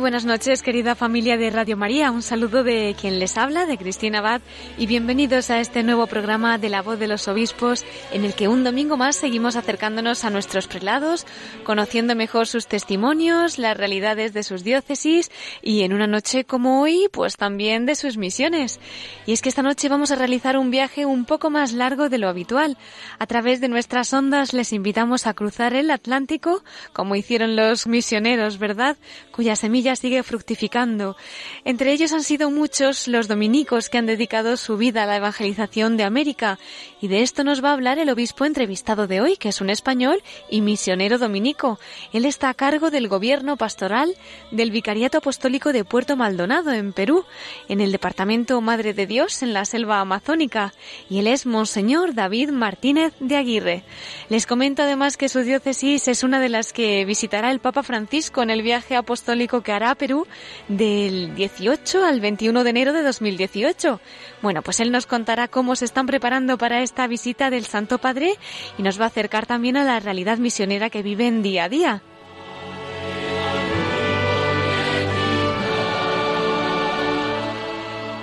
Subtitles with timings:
[0.00, 2.10] buenas noches, querida familia de Radio María.
[2.10, 4.40] Un saludo de quien les habla, de Cristina Abad,
[4.78, 8.48] y bienvenidos a este nuevo programa de La Voz de los Obispos, en el que
[8.48, 11.26] un domingo más seguimos acercándonos a nuestros prelados,
[11.64, 17.08] conociendo mejor sus testimonios, las realidades de sus diócesis y en una noche como hoy,
[17.12, 18.80] pues también de sus misiones.
[19.26, 22.16] Y es que esta noche vamos a realizar un viaje un poco más largo de
[22.16, 22.78] lo habitual.
[23.18, 28.58] A través de nuestras ondas les invitamos a cruzar el Atlántico, como hicieron los misioneros,
[28.58, 28.96] ¿verdad?
[29.30, 31.16] Cuya semilla sigue fructificando.
[31.64, 35.96] Entre ellos han sido muchos los dominicos que han dedicado su vida a la evangelización
[35.96, 36.58] de América.
[37.00, 39.70] Y de esto nos va a hablar el obispo entrevistado de hoy, que es un
[39.70, 41.78] español y misionero dominico.
[42.12, 44.14] Él está a cargo del gobierno pastoral
[44.50, 47.24] del Vicariato Apostólico de Puerto Maldonado, en Perú,
[47.68, 50.74] en el departamento Madre de Dios, en la selva amazónica.
[51.08, 53.84] Y él es Monseñor David Martínez de Aguirre.
[54.28, 58.42] Les comento además que su diócesis es una de las que visitará el Papa Francisco
[58.42, 60.26] en el viaje apostólico que hará Perú
[60.68, 64.00] del 18 al 21 de enero de 2018.
[64.42, 68.34] Bueno, pues él nos contará cómo se están preparando para esta visita del Santo Padre
[68.78, 72.02] y nos va a acercar también a la realidad misionera que viven día a día.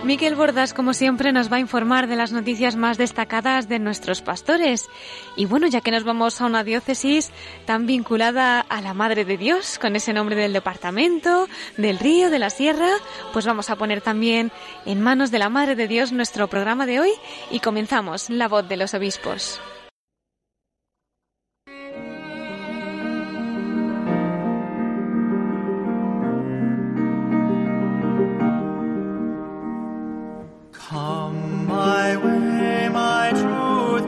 [0.08, 4.22] Miquel Bordas, como siempre, nos va a informar de las noticias más destacadas de nuestros
[4.22, 4.88] pastores.
[5.36, 7.30] Y bueno, ya que nos vamos a una diócesis
[7.66, 12.40] tan vinculada a la Madre de Dios, con ese nombre del departamento, del río, de
[12.40, 12.90] la sierra,
[13.34, 14.50] pues vamos a poner también
[14.86, 17.12] en manos de la Madre de Dios nuestro programa de hoy
[17.52, 19.60] y comenzamos La voz de los obispos.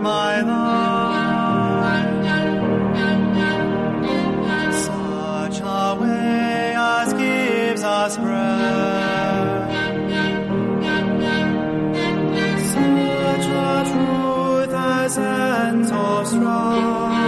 [0.02, 1.90] My life.
[4.74, 9.70] Such a way as gives us breath.
[12.74, 17.19] Such a truth as ends of strife.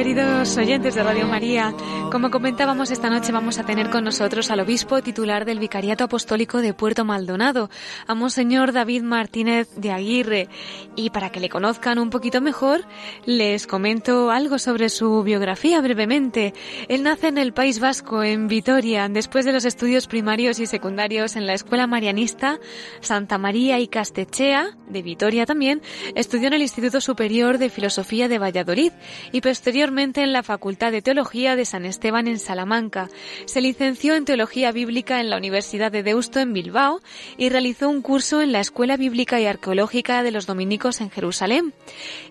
[0.00, 1.74] Queridos oyentes de Radio María,
[2.10, 6.58] como comentábamos esta noche vamos a tener con nosotros al obispo titular del Vicariato Apostólico
[6.58, 7.70] de Puerto Maldonado,
[8.08, 10.48] a Monseñor David Martínez de Aguirre.
[10.96, 12.84] Y para que le conozcan un poquito mejor,
[13.26, 16.52] les comento algo sobre su biografía brevemente.
[16.88, 21.36] Él nace en el País Vasco, en Vitoria, después de los estudios primarios y secundarios
[21.36, 22.58] en la Escuela Marianista
[23.02, 25.80] Santa María y Castechea, de Vitoria también,
[26.16, 28.92] estudió en el Instituto Superior de Filosofía de Valladolid
[29.30, 33.08] y posteriormente en la Facultad de Teología de San Esteban en Salamanca.
[33.44, 37.00] Se licenció en Teología Bíblica en la Universidad de Deusto en Bilbao
[37.36, 41.74] y realizó un curso en la Escuela Bíblica y Arqueológica de los Dominicos en Jerusalén.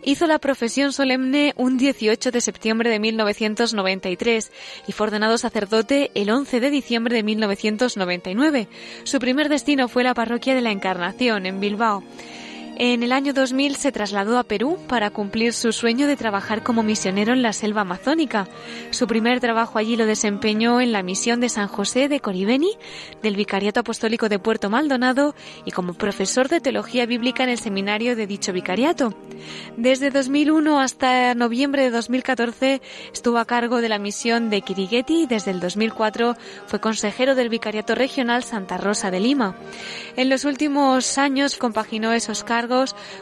[0.03, 4.52] Hizo la profesión solemne un 18 de septiembre de 1993
[4.88, 8.68] y fue ordenado sacerdote el 11 de diciembre de 1999.
[9.03, 12.04] Su primer destino fue la Parroquia de la Encarnación en Bilbao.
[12.81, 16.81] En el año 2000 se trasladó a Perú para cumplir su sueño de trabajar como
[16.81, 18.48] misionero en la selva amazónica.
[18.92, 22.72] Su primer trabajo allí lo desempeñó en la misión de San José de Coribeni,
[23.22, 25.36] del Vicariato Apostólico de Puerto Maldonado
[25.66, 29.14] y como profesor de teología bíblica en el seminario de dicho vicariato.
[29.76, 32.81] Desde 2001 hasta noviembre de 2014
[33.12, 36.38] estuvo a cargo de la misión de Kirigueti y desde el 2004
[36.68, 39.58] fue consejero del Vicariato Regional Santa Rosa de Lima.
[40.16, 42.69] En los últimos años compaginó esos cargos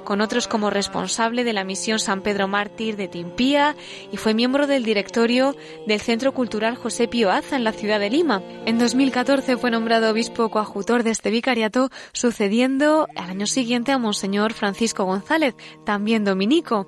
[0.03, 3.75] con otros como responsable de la misión San Pedro Mártir de Timpía
[4.11, 5.55] y fue miembro del directorio
[5.87, 8.41] del Centro Cultural José Pío Aza en la ciudad de Lima.
[8.65, 14.53] En 2014 fue nombrado obispo coadjutor de este vicariato, sucediendo al año siguiente a Monseñor
[14.53, 15.55] Francisco González,
[15.85, 16.87] también dominico.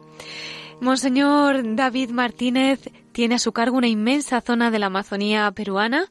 [0.81, 6.06] Monseñor David Martínez tiene a su cargo una inmensa zona de la Amazonía peruana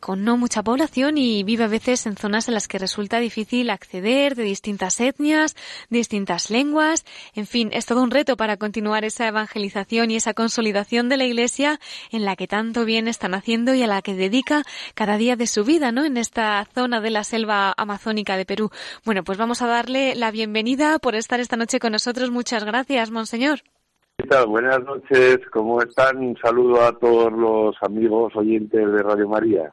[0.00, 3.70] con no mucha población y vive a veces en zonas en las que resulta difícil
[3.70, 5.56] acceder, de distintas etnias,
[5.90, 7.04] distintas lenguas.
[7.34, 11.24] En fin, es todo un reto para continuar esa evangelización y esa consolidación de la
[11.24, 11.80] Iglesia
[12.10, 14.62] en la que tanto bien están haciendo y a la que dedica
[14.94, 16.04] cada día de su vida, ¿no?
[16.04, 18.70] En esta zona de la selva amazónica de Perú.
[19.04, 22.30] Bueno, pues vamos a darle la bienvenida por estar esta noche con nosotros.
[22.30, 23.60] Muchas gracias, Monseñor.
[24.20, 24.48] ¿Qué tal?
[24.48, 26.18] Buenas noches, ¿cómo están?
[26.18, 29.72] Un saludo a todos los amigos oyentes de Radio María.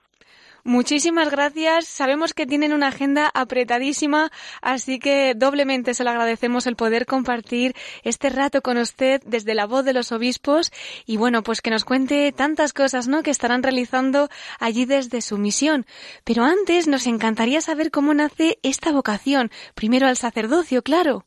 [0.68, 1.86] Muchísimas gracias.
[1.86, 4.32] Sabemos que tienen una agenda apretadísima,
[4.64, 9.68] así que doblemente se lo agradecemos el poder compartir este rato con usted desde la
[9.68, 10.72] voz de los obispos
[11.06, 13.22] y bueno, pues que nos cuente tantas cosas, ¿no?
[13.22, 14.28] Que estarán realizando
[14.60, 15.86] allí desde su misión.
[16.24, 19.52] Pero antes nos encantaría saber cómo nace esta vocación.
[19.76, 21.26] Primero al sacerdocio, claro.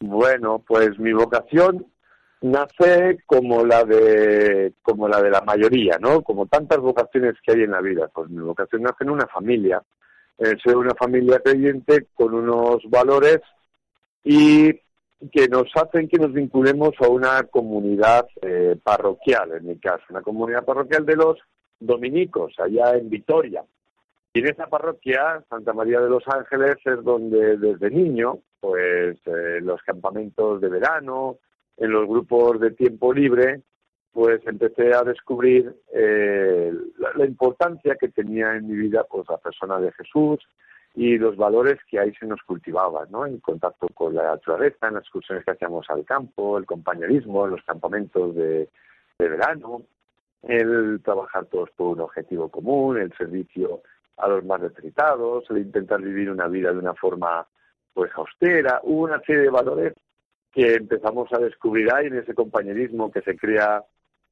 [0.00, 1.86] Bueno, pues mi vocación
[2.44, 6.22] nace como la de como la de la mayoría, ¿no?
[6.22, 8.08] Como tantas vocaciones que hay en la vida.
[8.14, 9.82] Pues mi vocación nace en una familia,
[10.38, 13.40] en ser una familia creyente con unos valores
[14.22, 14.72] y
[15.32, 20.20] que nos hacen que nos vinculemos a una comunidad eh, parroquial, en mi caso, una
[20.20, 21.38] comunidad parroquial de los
[21.80, 23.64] dominicos, allá en Vitoria.
[24.34, 29.60] Y en esa parroquia, Santa María de los Ángeles, es donde desde niño, pues eh,
[29.62, 31.38] los campamentos de verano,
[31.76, 33.62] en los grupos de tiempo libre,
[34.12, 39.38] pues empecé a descubrir eh, la, la, importancia que tenía en mi vida pues la
[39.38, 40.38] persona de Jesús
[40.94, 43.26] y los valores que ahí se nos cultivaban, ¿no?
[43.26, 47.62] En contacto con la naturaleza, en las excursiones que hacíamos al campo, el compañerismo, los
[47.64, 48.68] campamentos de,
[49.18, 49.82] de verano,
[50.42, 53.82] el trabajar todos por un objetivo común, el servicio
[54.18, 57.46] a los más necesitados, el intentar vivir una vida de una forma
[57.92, 59.94] pues austera, una serie de valores
[60.54, 63.82] que empezamos a descubrir ahí en ese compañerismo que se crea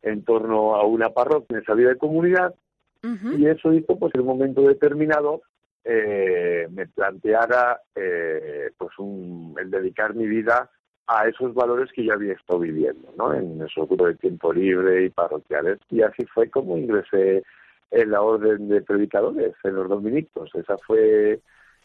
[0.02, 2.54] en torno a una parroquia, en esa vida de comunidad,
[3.02, 3.38] uh -huh.
[3.38, 5.42] y eso hizo pues en un momento determinado
[5.84, 10.70] eh, me planteara eh, pues un, el dedicar mi vida
[11.08, 13.34] a esos valores que yo había estado viviendo, ¿no?
[13.34, 17.42] En esos grupos de tiempo libre y parroquiales, y así fue como ingresé
[17.90, 20.50] en la orden de predicadores, en los dominicos.
[20.54, 21.40] Esa fue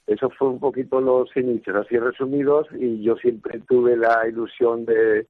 [0.08, 5.28] eso fue un poquito los inicios, así resumidos, y yo siempre tuve la ilusión de,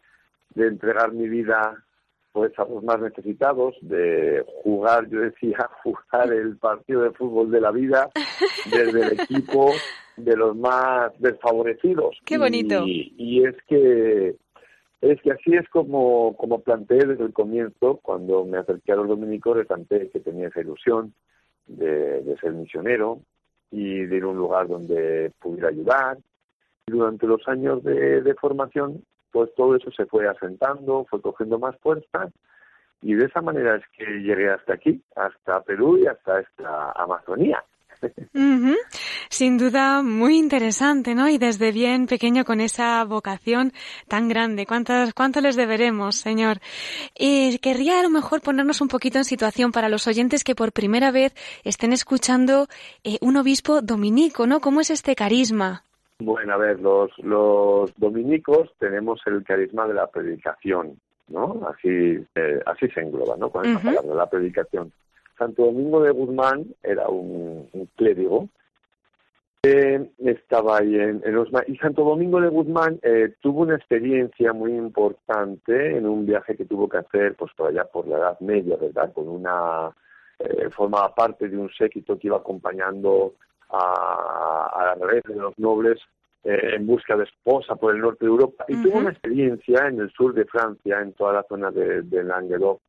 [0.54, 1.84] de entregar mi vida
[2.32, 7.62] pues a los más necesitados, de jugar, yo decía, jugar el partido de fútbol de
[7.62, 8.12] la vida
[8.66, 9.72] desde el equipo
[10.18, 12.16] de los más desfavorecidos.
[12.26, 12.84] Qué bonito.
[12.86, 14.36] Y, y es que
[15.02, 19.08] es que así es como, como planteé desde el comienzo, cuando me acerqué a los
[19.08, 21.14] dominicos, planteé que tenía esa ilusión
[21.68, 23.20] de, de ser misionero,
[23.72, 26.18] y de ir a un lugar donde pudiera ayudar.
[26.86, 31.78] Durante los años de, de, formación, pues todo eso se fue asentando, fue cogiendo más
[31.80, 32.30] fuerza
[33.02, 37.64] y de esa manera es que llegué hasta aquí, hasta Perú y hasta esta Amazonía.
[38.34, 38.78] Uh -huh.
[39.30, 41.28] Sin duda, muy interesante, ¿no?
[41.28, 43.74] Y desde bien pequeño con esa vocación
[44.08, 44.66] tan grande.
[44.66, 46.60] ¿Cuántas, ¿Cuánto les deberemos, Señor?
[47.18, 50.72] Y querría a lo mejor ponernos un poquito en situación para los oyentes que por
[50.72, 51.34] primera vez
[51.64, 52.68] estén escuchando
[53.04, 54.60] eh, un obispo dominico, ¿no?
[54.60, 55.84] ¿Cómo es este carisma?
[56.20, 61.62] Bueno, a ver, los, los dominicos tenemos el carisma de la predicación, ¿no?
[61.70, 61.90] Así,
[62.36, 63.50] eh, así se engloba, ¿no?
[63.52, 63.84] Con uh -huh.
[63.84, 64.92] palabra, la predicación.
[65.38, 68.50] Santo Domingo de Guzmán era un, un clérigo
[69.62, 74.54] que estaba ahí en, en los y Santo Domingo de Guzmán eh, tuvo una experiencia
[74.54, 78.40] muy importante en un viaje que tuvo que hacer pues por allá por la Edad
[78.40, 79.12] Media, ¿verdad?
[79.14, 79.92] Con una
[80.40, 83.34] eh, formaba parte de un séquito que iba acompañando
[83.70, 86.00] a, a la red de los nobles
[86.44, 88.84] eh, en busca de esposa por el norte de Europa y uh -huh.
[88.84, 92.80] tuvo una experiencia en el sur de Francia, en toda la zona de, de Languedoc,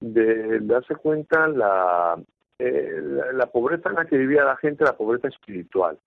[0.00, 2.16] de darse cuenta la,
[2.58, 5.98] eh, la, la, pobreza en la que vivía la gente, la pobreza espiritual.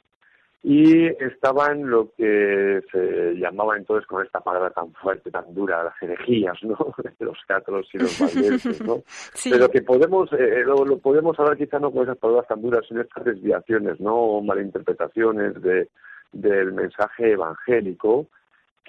[0.63, 6.01] Y estaban lo que se llamaba entonces con esta palabra tan fuerte, tan dura, las
[6.01, 6.75] herejías, ¿no?
[7.19, 9.03] los catros y los valdenses, ¿no?
[9.33, 9.51] Sí.
[9.51, 12.85] Pero que podemos, eh, lo, lo, podemos hablar quizá no con esas palabras tan duras,
[12.87, 14.15] sino estas desviaciones, ¿no?
[14.15, 15.89] O malinterpretaciones de,
[16.31, 18.27] del mensaje evangélico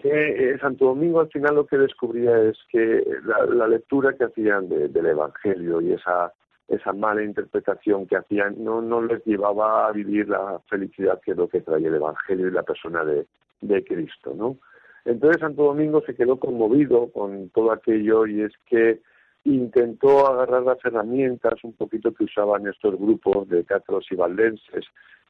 [0.02, 4.24] que eh, Santo Domingo al final lo que descubría es que la, la lectura que
[4.24, 6.32] hacían de, del Evangelio y esa
[6.68, 11.36] esa mala interpretación que hacían no no les llevaba a vivir la felicidad que es
[11.36, 13.26] lo que trae el Evangelio y la persona de,
[13.60, 14.56] de Cristo, ¿no?
[15.04, 19.00] Entonces Santo Domingo se quedó conmovido con todo aquello y es que
[19.44, 24.84] intentó agarrar las herramientas un poquito que usaban estos grupos de catros y valdenses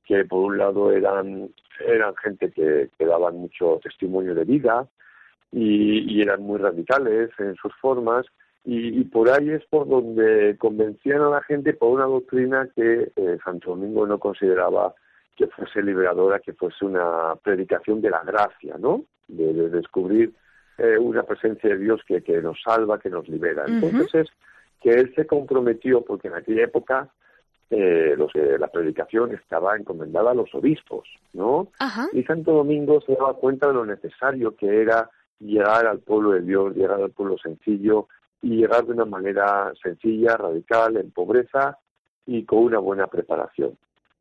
[0.05, 1.51] que por un lado eran,
[1.87, 4.87] eran gente que, que daban mucho testimonio de vida
[5.53, 8.27] y, y, eran muy radicales en sus formas,
[8.65, 13.13] Y, y por ahí es por donde convencían a la gente por una doctrina que
[13.17, 14.95] eh, Santo Domingo no consideraba
[15.37, 19.05] que fuese liberadora, que fuese una predicación de la gracia, ¿no?
[19.29, 20.35] De, de descubrir
[20.79, 23.65] eh, una presencia de Dios que, que nos salva, que nos libera.
[23.67, 24.29] Entonces es
[24.83, 27.09] que él se comprometió, porque en aquella época
[27.71, 31.69] eh, los, eh, la predicación estaba encomendada a los obispos, ¿no?
[31.79, 32.07] Ajá.
[32.13, 36.41] Y Santo Domingo se daba cuenta de lo necesario que era llegar al pueblo de
[36.43, 38.09] Dios, llegar al pueblo sencillo
[38.43, 41.79] y llegar de una manera sencilla, radical, en pobreza
[42.27, 43.77] y con una buena preparación.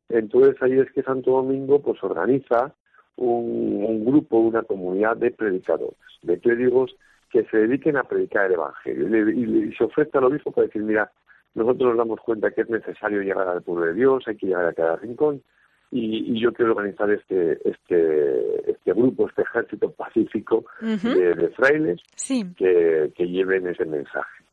[0.08, 2.74] Entonces ahí es que Santo Domingo pues organiza
[3.16, 6.94] un, un grupo, una comunidad de predicadores, de clérigos
[7.30, 9.06] que se dediquen a predicar el Evangelio.
[9.06, 11.10] Y, le- y le- y se ofrece al obispo para decir, mira,
[11.58, 14.66] nosotros nos damos cuenta que es necesario llegar al pueblo de Dios, hay que llegar
[14.66, 15.42] a cada rincón,
[15.90, 22.00] y, y yo quiero organizar este, este, este grupo, este ejército pacífico de, de frailes
[22.14, 22.44] Sí.
[22.56, 24.44] que, que lleven ese mensaje.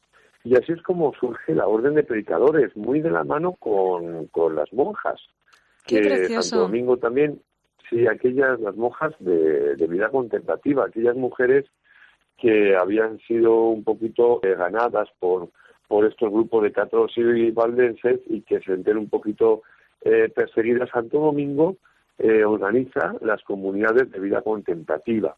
[0.45, 4.55] Y así es como surge la orden de predicadores, muy de la mano con, con
[4.55, 5.19] las monjas.
[5.85, 6.41] Qué que precioso.
[6.50, 7.41] Santo Domingo también,
[7.89, 11.65] sí, aquellas, las monjas de, de vida contemplativa, aquellas mujeres
[12.38, 15.50] que habían sido un poquito eh, ganadas por,
[15.88, 19.63] por estos grupos de católicos y valdenses y que se enteren un poquito
[20.01, 20.89] eh, perseguidas.
[20.89, 21.77] Santo Domingo
[22.18, 25.36] eh, organiza las comunidades de vida contemplativa.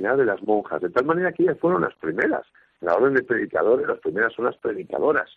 [0.00, 0.16] ¿ya?
[0.16, 2.42] de las monjas, de tal manera que ellas fueron las primeras.
[2.80, 5.30] La orden de predicadores, las primeras son las predicadoras.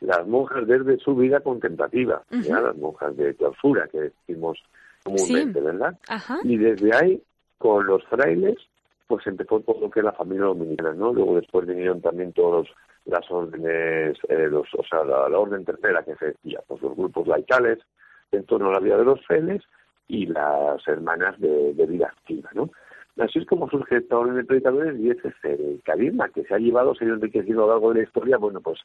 [0.00, 2.56] Las monjas desde su vida contemplativa, ¿ya?
[2.56, 2.66] Ujú.
[2.66, 4.58] las monjas de clausura que decimos
[5.04, 5.64] comúnmente, Sí.
[5.64, 5.98] ¿verdad?
[6.08, 6.38] Ajá.
[6.44, 7.22] Y desde ahí,
[7.58, 8.56] con los frailes,
[9.06, 11.12] pues empezó todo lo que es la familia dominicana, ¿no?
[11.14, 12.68] Luego después vinieron también todos
[13.06, 16.96] las órdenes, eh, los, o sea, la, la orden tercera que se decía, pues los
[16.96, 17.78] grupos laicales
[18.32, 19.62] en torno a la vida de los frailes
[20.08, 22.70] y las hermanas de, de vida activa, ¿no?
[23.18, 26.54] Así es como surge esta orden de predicadores y ese es el carisma que se
[26.54, 28.36] ha llevado, se ha ido enriqueciendo a lo largo de la historia.
[28.36, 28.78] Bueno, pues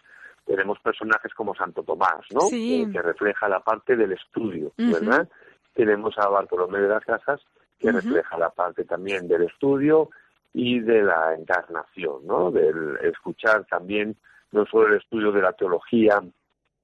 [0.46, 2.42] tenemos personajes como Santo Tomás, ¿no?
[2.42, 2.86] Sí.
[2.86, 4.72] Que, que refleja la parte del estudio.
[4.78, 5.28] ¿verdad?
[5.74, 7.42] Tenemos a Bartolomé de las Casas,
[7.78, 10.10] que refleja la parte también del estudio
[10.54, 12.52] y de la encarnación, ¿no?
[12.52, 14.16] Del escuchar también
[14.52, 16.22] no solo el estudio de la teología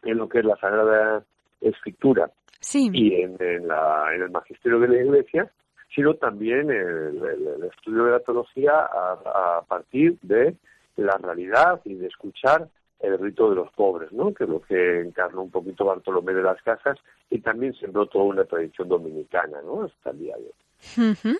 [0.03, 1.23] en lo que es la Sagrada
[1.59, 2.89] Escritura Sí.
[2.93, 5.51] y en, en la- en el magisterio de la Iglesia,
[5.93, 10.55] sino también el, el- el estudio de la teología a, a partir de
[10.95, 12.67] la realidad y de escuchar
[12.99, 14.33] el rito de los pobres, ¿no?
[14.33, 16.97] que es lo que encarnó un poquito Bartolomé de las Casas
[17.29, 19.83] y también sembró toda una tradición dominicana ¿no?
[19.83, 21.11] hasta el día de hoy.
[21.11, 21.37] Ujú.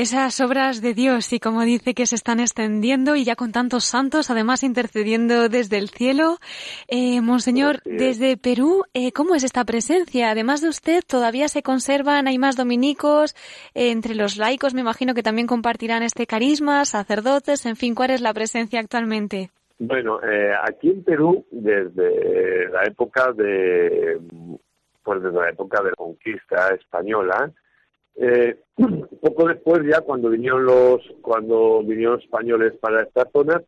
[0.00, 3.84] Esas obras de Dios y como dice que se están extendiendo y ya con tantos
[3.84, 6.38] santos, además intercediendo desde el cielo.
[6.88, 10.30] Eh, Monseñor, desde Perú, eh, ¿cómo es esta presencia?
[10.30, 13.34] Además de usted, todavía se conservan, hay más dominicos,
[13.74, 18.12] eh, entre los laicos me imagino que también compartirán este carisma, sacerdotes, en fin, ¿cuál
[18.12, 19.50] es la presencia actualmente?
[19.78, 24.18] Bueno, eh, aquí en Perú, desde la época de,
[25.02, 27.52] pues desde la época de la conquista española,
[28.16, 28.56] eh,
[29.20, 33.62] poco después ya cuando vinieron los, cuando vinieron españoles para esta zona,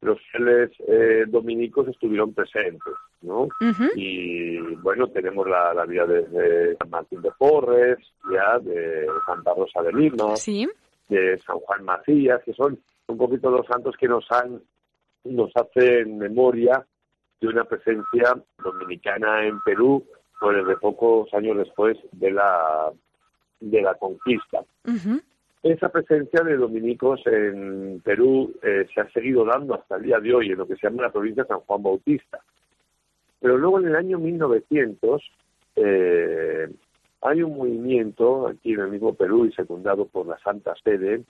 [0.00, 3.48] los fieles eh, dominicos estuvieron presentes, ¿no?
[3.96, 7.98] Y bueno, tenemos la, la vida de, de San Martín de Porres,
[8.32, 10.68] ya de Santa Rosa de Lima, Sí.
[11.08, 12.78] de San Juan Macías, que son
[13.08, 14.60] un poquito los santos que nos han
[15.24, 16.86] nos hacen memoria
[17.40, 20.04] de una presencia dominicana en Perú,
[20.40, 22.92] pues desde pocos años después de la
[23.60, 24.62] de la conquista.
[25.62, 30.32] Esa presencia de dominicos en Perú eh, se ha seguido dando hasta el día de
[30.32, 32.38] hoy en lo que se llama la provincia de San Juan Bautista.
[33.40, 35.22] Pero luego en el año 1900
[35.76, 36.68] eh,
[37.22, 41.22] hay un movimiento aquí en el mismo Perú y secundado por la Santa Sede,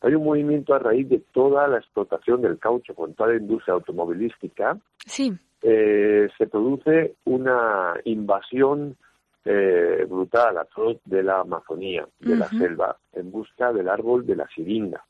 [0.00, 3.74] hay un movimiento a raíz de toda la explotación del caucho con toda la industria
[3.74, 4.76] automovilística,
[5.06, 5.32] Sí.
[5.62, 8.96] eh, se produce una invasión
[9.44, 14.36] eh, brutal a todos de la Amazonía, de la selva, en busca del árbol de
[14.36, 15.02] la siringa,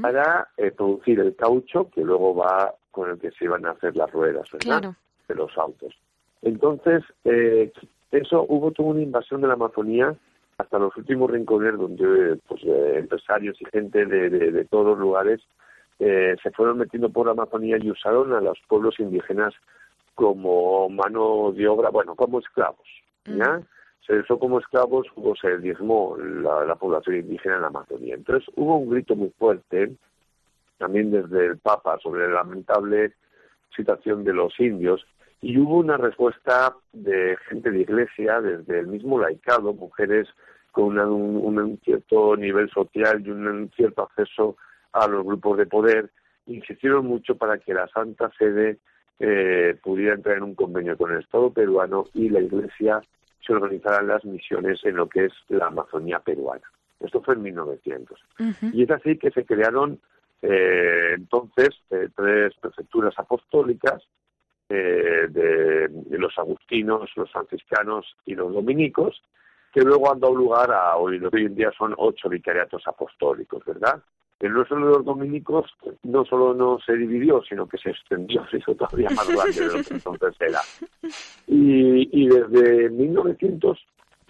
[0.00, 3.96] para eh, producir el caucho que luego va con el que se iban a hacer
[3.96, 4.60] las ruedas ¿verdad?
[4.80, 4.96] Claro.
[5.28, 5.94] de los autos.
[6.42, 7.72] Entonces, eh,
[8.10, 10.14] eso hubo toda una invasión de la Amazonía
[10.58, 14.98] hasta los últimos rincones donde pues, eh, empresarios y gente de, de- de todos los
[14.98, 15.40] lugares
[15.98, 19.54] eh, se fueron metiendo por la Amazonía y usaron a los pueblos indígenas
[20.14, 22.86] como mano de obra, bueno, como esclavos.
[23.26, 23.60] ¿Ya?
[24.06, 28.14] Se usó como esclavos, luego se diezmó la, la población indígena en la Amazonía.
[28.16, 29.92] Entonces hubo un grito muy fuerte,
[30.78, 33.14] también desde el Papa, sobre la lamentable
[33.76, 35.06] situación de los indios,
[35.40, 40.28] y hubo una respuesta de gente de iglesia, desde el mismo laicado, mujeres
[40.72, 44.56] con una- un, un cierto nivel social y un cierto acceso
[44.92, 46.10] a los grupos de poder,
[46.46, 48.78] insistieron mucho para que la Santa Sede
[49.24, 53.00] eh, pudiera entrar en un convenio con el Estado peruano y la Iglesia
[53.46, 56.64] se organizaran las misiones en lo que es la Amazonía peruana.
[56.98, 58.20] Esto fue en 1900.
[58.40, 58.70] Ujú.
[58.72, 60.00] Y es así que se crearon
[60.42, 64.02] eh, entonces eh, tres prefecturas apostólicas
[64.68, 69.22] eh, de, de los agustinos, los franciscanos y los dominicos,
[69.72, 74.02] que luego han dado lugar a hoy, hoy en día son ocho vicariatos apostólicos, ¿verdad?
[74.42, 75.70] El nuestro de los dominicos
[76.02, 79.66] no solo no se dividió, sino que se extendió, se hizo todavía más grande de
[79.78, 80.60] lo que entonces era.
[81.46, 83.78] Y, y desde 1900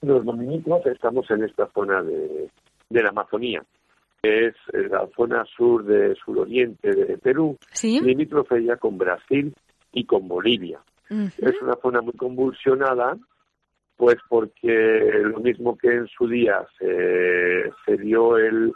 [0.03, 2.49] los dominicos estamos en esta zona de,
[2.91, 3.65] de la Amazonía,
[4.23, 7.99] que es eh, la zona sur de suroriente de Perú, Sí.
[8.01, 9.55] limítrofe ya con Brasil
[9.93, 10.81] y con Bolivia.
[11.39, 13.17] Es una zona muy convulsionada,
[13.97, 18.73] pues porque lo mismo que en su día se, se dio el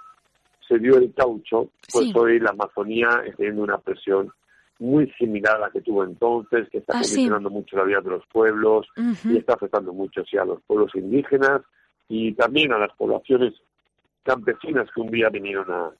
[0.69, 2.13] se dio el caucho, pues Sí.
[2.17, 4.31] hoy la Amazonía está teniendo una presión
[4.79, 7.15] muy similar a la que tuvo entonces, que está Ah, sí.
[7.15, 8.87] condicionando mucho la vida de los pueblos
[9.25, 11.63] y está afectando mucho sí, a los pueblos indígenas
[12.09, 13.55] y también a las poblaciones
[14.23, 15.91] campesinas que un día vinieron a,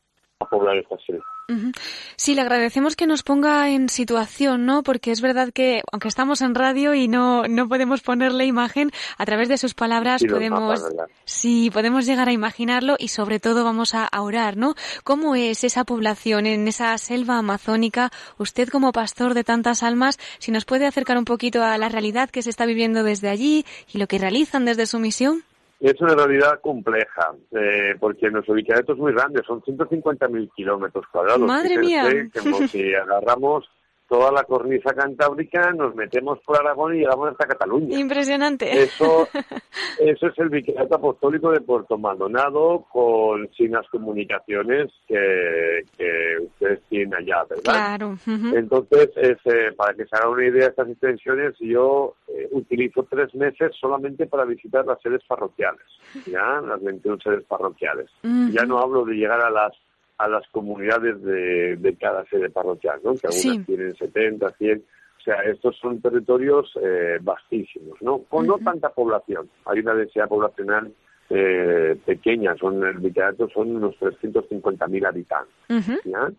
[0.41, 1.25] a poblar esta selva.
[1.49, 1.71] Ujú.
[2.17, 4.83] Sí, le agradecemos que nos ponga en situación, ¿no?
[4.83, 9.25] Porque es verdad que, aunque estamos en radio y no, no podemos ponerle imagen, a
[9.25, 10.85] través de sus palabras los podemos,
[11.25, 14.75] sí, podemos llegar a imaginarlo y sobre todo vamos a, a orar, ¿no?
[15.05, 18.11] ¿Cómo es esa población en esa selva amazónica?
[18.39, 22.29] Usted como pastor de tantas almas, si nos puede acercar un poquito a la realidad
[22.29, 25.45] que se está viviendo desde allí y lo que realizan desde su misión.
[25.79, 31.41] Es una realidad compleja, eh, porque nuestro vicariato es muy grande, son 150.000 kilómetros cuadrados.
[31.41, 32.29] Madre mía.
[32.39, 33.69] Como si agarramos
[34.09, 37.99] toda la cornisa cantábrica, nos metemos por Aragón y llegamos hasta Cataluña.
[37.99, 38.83] Impresionante.
[38.83, 39.29] Eso,
[40.01, 47.15] eso es el vicariato apostólico de Puerto Maldonado con signas comunicaciones que, que ustedes tienen
[47.15, 47.63] allá, ¿verdad?
[47.65, 48.17] Claro.
[48.27, 53.07] Entonces, es, eh, para que se haga una idea de estas extensiones, yo eh, utilizo
[53.11, 55.87] tres meses solamente para visitar las sedes parroquiales,
[56.27, 56.61] ¿ya?
[56.61, 58.11] Las 21 sedes parroquiales.
[58.23, 59.73] Ya no hablo de llegar a las
[60.19, 63.15] a las comunidades de, de cada sede parroquial, ¿no?
[63.15, 63.65] Que algunas Sí.
[63.65, 64.79] tienen 70, 100.
[65.19, 68.19] O sea, estos son territorios eh, vastísimos, ¿no?
[68.29, 69.51] Con no tanta población.
[69.65, 70.93] Hay una densidad poblacional
[71.31, 72.55] eh, pequeña.
[72.57, 75.55] Son, el vicariato son unos 350.000 habitantes.
[75.69, 76.11] Ujú.
[76.11, 76.31] ¿ya?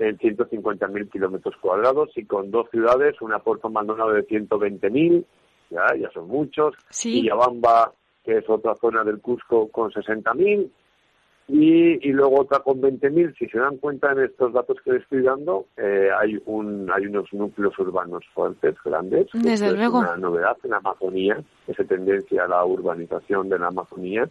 [0.00, 5.24] en 150.000 kilómetros cuadrados y con dos ciudades, una Puerto Maldonado de 120.000,
[5.70, 7.20] ya, ya son muchos, Sí.
[7.20, 7.92] y Yabamba,
[8.24, 10.68] que es otra zona del Cusco, con 60.000,
[11.48, 13.36] y, y luego otra con 20.000.
[13.38, 17.06] Si se dan cuenta en estos datos que les estoy dando, eh, hay, un, hay
[17.06, 19.26] unos núcleos urbanos fuertes, grandes.
[19.32, 20.02] Desde luego.
[20.02, 24.28] Es una novedad en la Amazonía, esa tendencia a la urbanización de la Amazonía.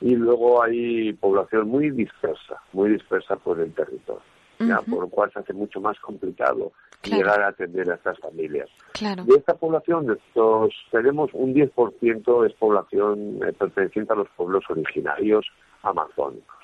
[0.00, 4.22] Y luego hay población muy dispersa, muy dispersa por el territorio
[4.66, 7.22] ya, por lo cual se hace mucho más complicado Claro.
[7.22, 8.68] llegar a atender a estas familias.
[8.92, 9.22] Claro.
[9.22, 14.64] De esta población, de estos, tenemos un 10% es población eh, perteneciente a los pueblos
[14.68, 15.46] originarios
[15.82, 16.56] amazónicos.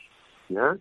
[0.48, 0.76] ¿ya?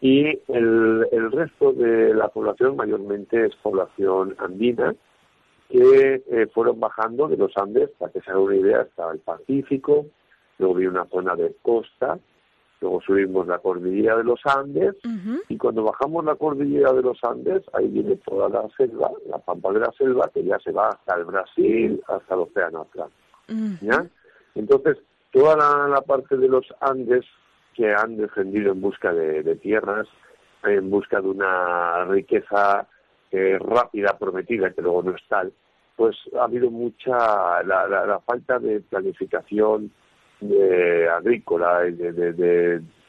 [0.00, 4.94] Y el, el resto de la población mayormente es población andina
[5.68, 9.20] que eh, fueron bajando de los Andes, para que se haga una idea, hasta el
[9.20, 10.04] Pacífico,
[10.58, 12.18] luego vi una zona de costa,
[12.80, 14.96] luego subimos la cordillera de los Andes,
[15.48, 19.72] y cuando bajamos la cordillera de los Andes, ahí viene toda la selva, la pampa
[19.72, 24.10] de la selva, que ya se va hasta el Brasil, hasta el Océano Atlántico.
[24.54, 24.98] Entonces,
[25.30, 27.24] toda la, la parte de los Andes
[27.74, 30.06] que han defendido en busca de, tierras,
[30.64, 32.86] en busca de una riqueza
[33.30, 35.52] eh, rápida, prometida, que luego no es tal,
[35.96, 39.90] pues ha habido mucha, la, la- la falta de planificación
[40.40, 41.80] de agrícola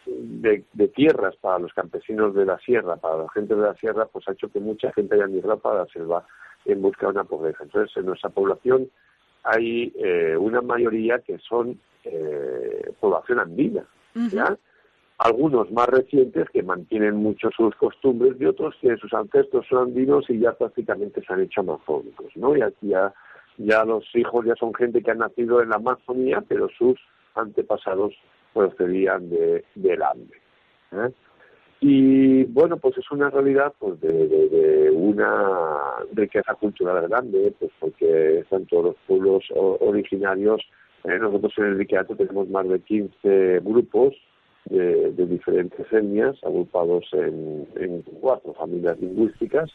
[0.06, 4.06] de- de tierras para los campesinos de la sierra, para la gente de la sierra,
[4.06, 6.26] pues ha hecho que mucha gente haya migrado para la selva
[6.66, 7.64] en busca de una pobreza.
[7.64, 8.90] Entonces, en nuestra población
[9.44, 13.84] hay eh, una mayoría que son eh, población andina,
[14.32, 14.58] ¿ya?
[15.20, 20.26] Algunos más recientes que mantienen mucho sus costumbres y otros que sus ancestros son andinos
[20.30, 22.58] y ya prácticamente se han hecho amazónicos, ¿no?
[22.58, 23.14] Y aquí ya,
[23.58, 27.00] ya los hijos ya son gente que ha nacido en la Amazonía, pero sus
[27.36, 28.14] antepasados
[28.54, 30.38] procedían de, del Ande.
[30.92, 31.12] ¿eh?
[31.80, 37.72] Y bueno, pues es una realidad pues de, de- de una riqueza cultural grande, pues
[37.80, 40.62] porque están todos los pueblos originarios.
[41.04, 44.14] Eh, nosotros en el Viqueato tenemos más de 15 grupos
[44.66, 49.70] de, de diferentes etnias, agrupados en, en cuatro familias lingüísticas.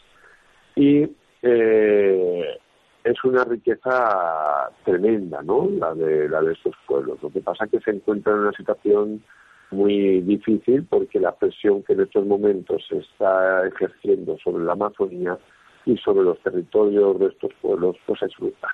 [0.75, 1.09] Y
[1.43, 2.59] eh,
[3.05, 5.69] es una riqueza tremenda, ¿no?
[5.71, 7.19] La de, la de estos pueblos.
[7.23, 9.23] Lo que pasa es que se encuentran en una situación
[9.71, 15.39] muy difícil porque la presión que en estos momentos se está ejerciendo sobre la Amazonía
[15.85, 18.71] y sobre los territorios de estos pueblos pues es brutal.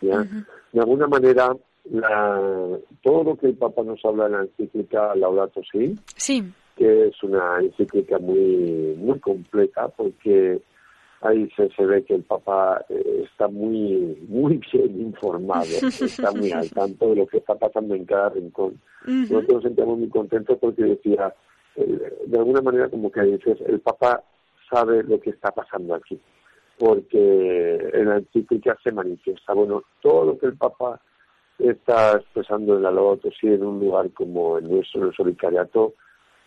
[0.00, 0.24] ¿ya?
[0.72, 1.50] De alguna manera,
[1.90, 6.44] la, todo lo que el Papa nos habla en la encíclica Laudato Si, Sí.
[6.76, 10.60] que es una encíclica muy muy completa porque
[11.22, 16.50] ahí se, se ve que el Papa eh, está muy muy bien informado, está muy
[16.52, 18.80] al tanto de lo que está pasando en cada rincón.
[19.06, 21.32] Nosotros nos sentíamos muy contentos porque decía,
[21.76, 24.22] eh, de alguna manera como que dices, el Papa
[24.70, 26.18] sabe lo que está pasando aquí,
[26.78, 31.00] porque en la encíclica se manifiesta, bueno, todo lo que el Papa
[31.58, 35.94] está expresando en la Laudato Si en un lugar como el nuestro, en el Solicariato,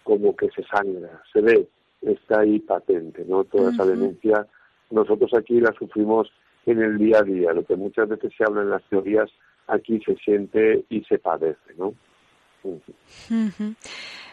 [0.03, 1.67] como que se sangra, se ve,
[2.01, 3.43] está ahí patente, ¿no?
[3.43, 4.45] Toda esa denuncia,
[4.89, 6.31] nosotros aquí la sufrimos
[6.65, 9.29] en el día a día, lo que muchas veces se habla en las teorías,
[9.67, 11.93] aquí se siente y se padece, ¿no?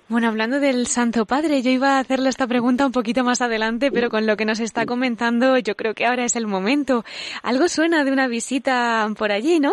[0.08, 3.90] Bueno, hablando del Santo Padre, yo iba a hacerle esta pregunta un poquito más adelante,
[3.90, 7.04] pero con lo que nos está comentando, yo creo que ahora es el momento.
[7.42, 9.72] Algo suena de una visita por allí, ¿no?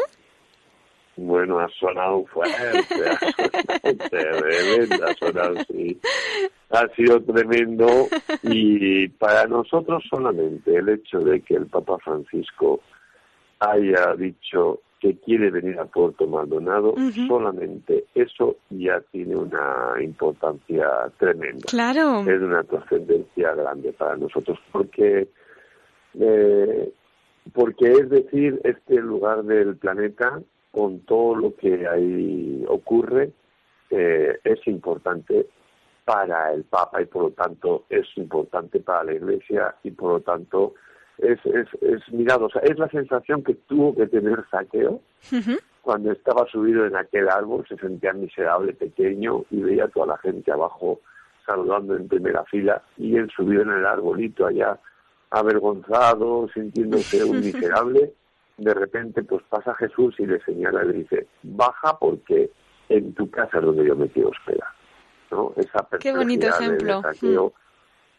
[1.16, 6.00] Bueno, ha sonado fuerte, ha sonado tremendo, ha sonado, sí.
[6.72, 7.88] Ha sido tremendo
[8.42, 12.82] y para nosotros solamente el hecho de que el Papa Francisco
[13.60, 16.96] haya dicho que quiere venir a Puerto Maldonado,
[17.28, 20.88] solamente eso ya tiene una importancia
[21.20, 21.66] tremenda.
[21.70, 22.22] Claro.
[22.22, 25.28] Es una trascendencia grande para nosotros porque
[26.20, 26.94] eh,
[27.54, 30.42] porque es decir este lugar del planeta
[30.74, 33.32] con todo lo que ahí ocurre
[33.92, 35.46] eh, es importante
[36.04, 40.20] para el Papa y por lo tanto es importante para la Iglesia y por lo
[40.22, 40.74] tanto
[41.20, 45.00] es, es, es mirado, o sea, es la sensación que tuvo que tener Saqueo
[45.84, 50.18] cuando estaba subido en aquel árbol, se sentía miserable, pequeño y veía a toda la
[50.18, 51.02] gente abajo
[51.46, 54.80] saludando en primera fila y él subido en el arbolito allá
[55.30, 58.14] avergonzado, sintiéndose un miserable,
[58.58, 62.52] de repente pues pasa Jesús y le señala y le dice, baja porque
[62.90, 64.68] en tu casa es donde yo me quiero hospedar.
[65.32, 65.54] ¿no?
[65.58, 67.02] Esa Qué bonito de- ejemplo.
[67.02, 67.54] Saqueo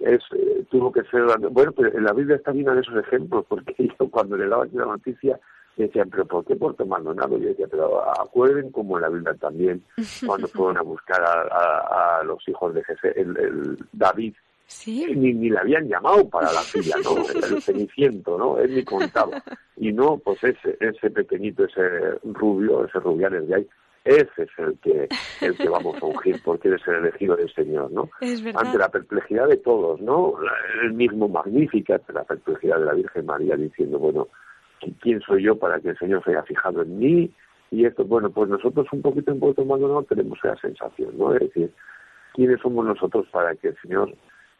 [0.01, 3.45] es, eh, tuvo que ser bueno pero en la Biblia está llena de esos ejemplos
[3.49, 5.39] porque yo cuando le daba aquí la noticia
[5.77, 7.39] decían pero ¿por qué Puerto Maldonado?
[7.39, 9.85] yo decía pero acuerden como en la Biblia también
[10.27, 12.83] cuando fueron a buscar a, a- a los hijos de
[13.15, 14.35] el, el David
[14.67, 15.07] Sí.
[15.15, 17.17] ni, ni le habían llamado para la fila, ¿no?
[17.57, 18.59] El ceniciento, ¿no?
[18.59, 19.43] Él ni contaba.
[19.77, 21.83] Y no, pues ese, ese pequeñito, ese
[22.25, 23.67] rubio, ese rubianes de ahí,
[24.05, 25.09] ese es el que,
[25.41, 28.11] el que vamos a ungir, porque eres el elegido del Señor, ¿no?
[28.21, 28.63] Es verdad.
[28.67, 30.35] Ante la perplejidad de todos, ¿no?
[30.43, 30.53] La-
[30.85, 34.29] El mismo magnífica, ante la perplejidad de la Virgen María, diciendo, bueno,
[34.81, 37.31] ¿qui- ¿quién soy yo para que el Señor se haya fijado en mí?
[37.71, 41.35] Y esto, bueno, pues nosotros un poquito en Puerto Maldonado tenemos esa sensación, ¿no?
[41.35, 41.71] Es decir,
[42.35, 44.15] ¿quiénes somos nosotros para que el Señor,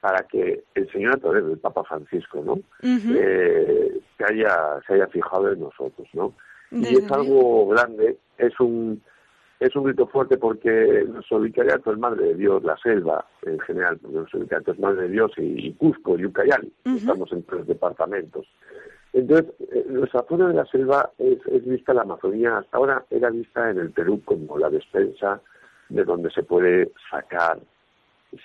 [0.05, 2.59] para que el Señor a través del Papa Francisco, ¿no?
[2.83, 6.35] Eh, se haya se haya fijado en nosotros, ¿no?
[6.71, 9.01] Y es algo grande, es un
[9.61, 13.97] es un grito fuerte porque nuestro vicariato es Madre de Dios, la selva en general,
[13.97, 17.67] porque nuestro vicariato es Madre de Dios y, y Cusco y Ucayali, estamos en tres
[17.67, 18.47] departamentos.
[19.15, 23.31] Entonces, eh, nuestra zona de la selva es, es vista la Amazonía, hasta ahora era
[23.31, 25.41] vista en el Perú como la despensa
[25.89, 27.59] de donde se puede sacar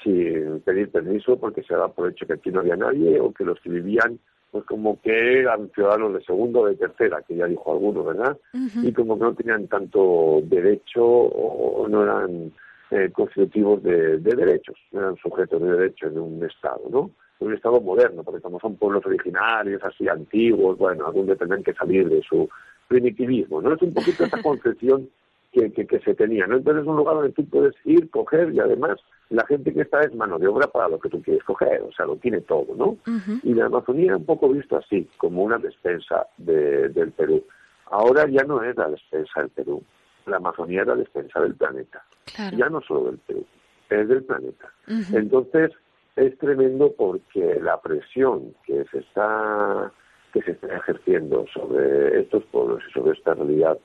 [0.03, 3.45] sin pedir permiso porque se daba por hecho que aquí no había nadie o que
[3.45, 4.19] los que vivían
[4.51, 8.35] pues como que eran ciudadanos de segunda o de tercera, que ya dijo alguno, ¿verdad?
[8.81, 12.51] Y como que no tenían tanto derecho o no eran
[12.91, 17.11] eh, constitutivos de, de derechos, no eran sujetos de derecho en un Estado, ¿no?
[17.39, 21.61] En un Estado moderno, porque como son pueblos originarios, así antiguos, bueno, algún día tendrán
[21.61, 22.49] que salir de su
[22.87, 23.75] primitivismo, ¿no?
[23.75, 25.07] Es un poquito esa concepción
[25.51, 26.57] que, que, que se tenía, ¿no?
[26.57, 30.01] Entonces es un lugar donde tú puedes ir, coger y además la gente que está
[30.01, 32.67] es mano de obra para lo que tú quieres coger, o sea, lo tiene todo,
[32.75, 32.97] ¿no?
[33.43, 37.43] Y la Amazonía un poco visto así, como una despensa de- del Perú.
[37.91, 39.83] Ahora ya no es la despensa del Perú,
[40.27, 42.03] la Amazonía es la despensa del planeta,
[42.35, 42.55] Claro.
[42.57, 43.45] ya no solo del Perú,
[43.89, 44.71] es del planeta.
[45.13, 45.71] Entonces
[46.15, 49.91] es tremendo porque la presión que se está
[50.33, 53.79] que se está ejerciendo sobre estos pueblos y sobre esta realidad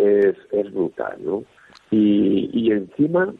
[0.00, 1.44] es, es brutal, ¿no?
[1.90, 3.32] Y, y encima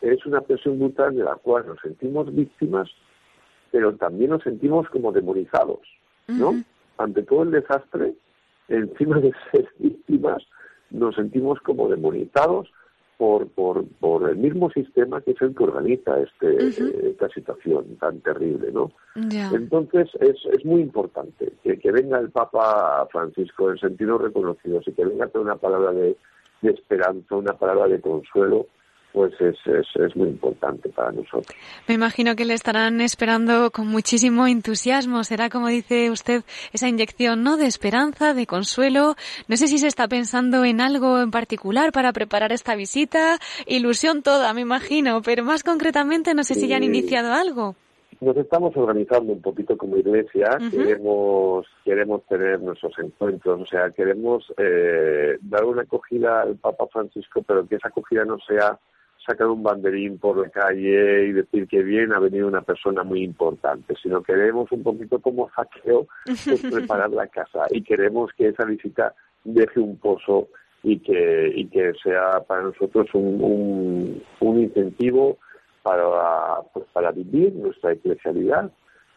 [0.00, 2.88] es una presión brutal de la cual nos sentimos víctimas,
[3.70, 5.80] pero también nos sentimos como demonizados,
[6.28, 6.54] ¿no?
[6.98, 8.14] Ante todo el desastre,
[8.68, 10.42] encima de ser víctimas,
[10.90, 12.68] nos sentimos como demonizados
[13.16, 16.68] por, por, por el mismo sistema que es el que organiza este,
[17.08, 18.92] esta situación tan terrible, ¿no?
[19.14, 24.92] Entonces es, es muy importante que, que venga el Papa Francisco en sentido reconocido y
[24.92, 26.16] que venga con una palabra de,
[26.60, 28.66] de esperanza, una palabra de consuelo,
[29.16, 31.56] pues es, es, es, muy importante para nosotros.
[31.88, 35.24] Me imagino que le estarán esperando con muchísimo entusiasmo.
[35.24, 36.42] Será, como dice usted,
[36.74, 37.56] esa inyección ¿no?
[37.56, 39.14] de esperanza, de consuelo.
[39.48, 43.38] No sé si se está pensando en algo en particular para preparar esta visita.
[43.66, 47.74] Ilusión toda, me imagino, pero más concretamente no sé si ya han iniciado algo.
[48.20, 54.52] Nos estamos organizando un poquito como iglesia, queremos queremos tener nuestros encuentros, o sea, queremos
[54.58, 58.78] eh, dar una acogida al Papa Francisco, pero que esa acogida no sea
[59.26, 63.22] sacar un banderín por la calle y decir que bien ha venido una persona muy
[63.24, 67.66] importante, sino queremos un poquito como saqueo pues, preparar la casa.
[67.70, 70.48] Y queremos que esa visita deje un pozo
[70.82, 75.38] y que, y que sea para nosotros un, un, un incentivo
[75.82, 78.70] para, pues, para vivir nuestra eclesialidad,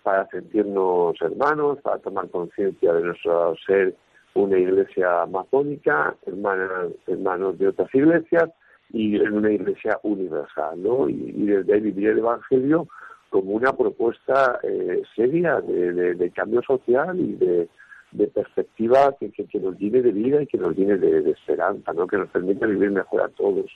[0.03, 3.95] para sentirnos hermanos, para tomar conciencia de nuestro ser
[4.33, 8.49] una iglesia masónica, hermanas, hermanos de otras iglesias
[8.91, 11.09] y en una iglesia universal, ¿no?
[11.09, 12.87] Y, y desde ahí vivir el Evangelio
[13.29, 17.69] como una propuesta eh, seria de, de, cambio social y de,
[18.11, 22.07] de perspectiva que, que, nos llene de vida y que nos llene de, esperanza, ¿no?
[22.07, 23.71] Que nos permita vivir mejor a todos.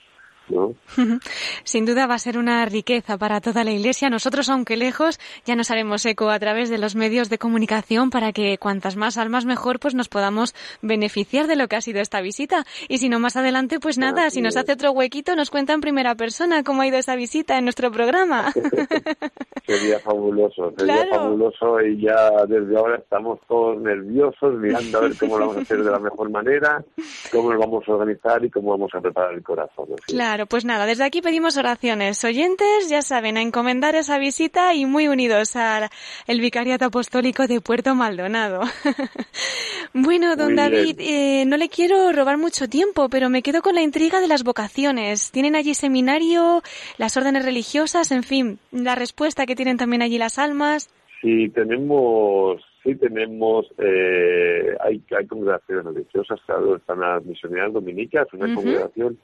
[0.48, 0.74] ¿No?
[1.64, 4.10] Sin duda va a ser una riqueza para toda la Iglesia.
[4.10, 8.32] Nosotros, aunque lejos, ya nos haremos eco a través de los medios de comunicación para
[8.32, 12.20] que cuantas más almas mejor, pues nos podamos beneficiar de lo que ha sido esta
[12.20, 12.64] visita.
[12.88, 15.80] Y si no más adelante, pues nada, si nos hace otro huequito, nos cuenta en
[15.80, 18.52] primera persona cómo ha ido esa visita en nuestro programa.
[19.66, 21.10] sería fabuloso, sería claro.
[21.10, 25.60] fabuloso y ya desde ahora estamos todos nerviosos mirando a ver cómo lo vamos a
[25.62, 26.84] hacer de la mejor manera,
[27.32, 29.86] cómo lo vamos a organizar y cómo vamos a preparar el corazón.
[30.06, 30.14] ¿sí?
[30.14, 30.33] Claro.
[30.34, 32.24] Claro, pues nada, desde aquí pedimos oraciones.
[32.24, 35.90] Oyentes, ya saben, a encomendar esa visita y muy unidos al
[36.26, 38.62] el Vicariato Apostólico de Puerto Maldonado.
[39.94, 43.76] bueno, don muy David, eh, no le quiero robar mucho tiempo, pero me quedo con
[43.76, 45.30] la intriga de las vocaciones.
[45.30, 46.62] ¿Tienen allí seminario,
[46.98, 50.92] las órdenes religiosas, en fin, la respuesta que tienen también allí las almas?
[51.22, 58.46] Sí, tenemos sí tenemos, eh, hay, hay congregaciones religiosas, claro, están las misioneras dominicas, una
[58.46, 58.54] uh -huh.
[58.56, 59.18] congregación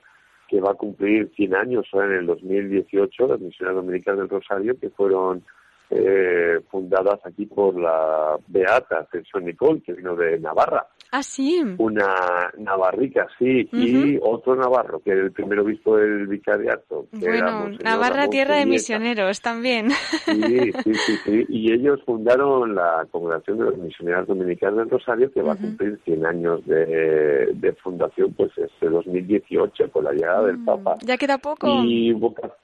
[0.50, 4.90] que va a cumplir 100 años en el 2018, las misiones dominicas del Rosario, que
[4.90, 5.44] fueron
[5.90, 10.86] eh, fundadas aquí por la Beata Ascensión Nicole, que vino de Navarra.
[11.12, 11.60] Ah, sí.
[11.78, 14.14] Una navarrica, sí, uh -huh.
[14.14, 17.06] y otro navarro, que era el primer obispo del vicariato.
[17.18, 19.90] Que bueno, Navarra, tierra de misioneros también.
[19.90, 25.32] Sí, sí, sí, sí, y ellos fundaron la Congregación de los Misioneros Dominicanos del Rosario,
[25.32, 25.58] que va uh -huh.
[25.58, 30.96] a cumplir 100 años de, de, fundación, pues este 2018, con la llegada del Papa.
[31.02, 31.66] Ya queda poco.
[31.84, 32.14] Y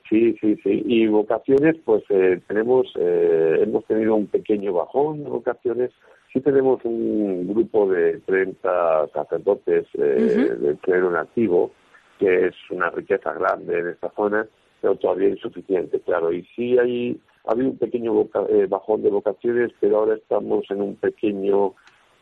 [0.09, 3.16] sí, sí, sí, y vocaciones, pues eh, tenemos, eh,
[3.63, 5.91] hemos tenido un pequeño bajón de vocaciones,
[6.33, 10.57] sí tenemos un grupo de 30 sacerdotes eh, uh -huh.
[10.59, 11.71] del clero nativo,
[12.19, 14.47] que es una riqueza grande en esta zona,
[14.81, 16.33] pero todavía insuficiente, claro.
[16.33, 20.65] Y sí hay, ha habido un pequeño boca, eh, bajón de vocaciones, pero ahora estamos
[20.71, 21.75] en un pequeño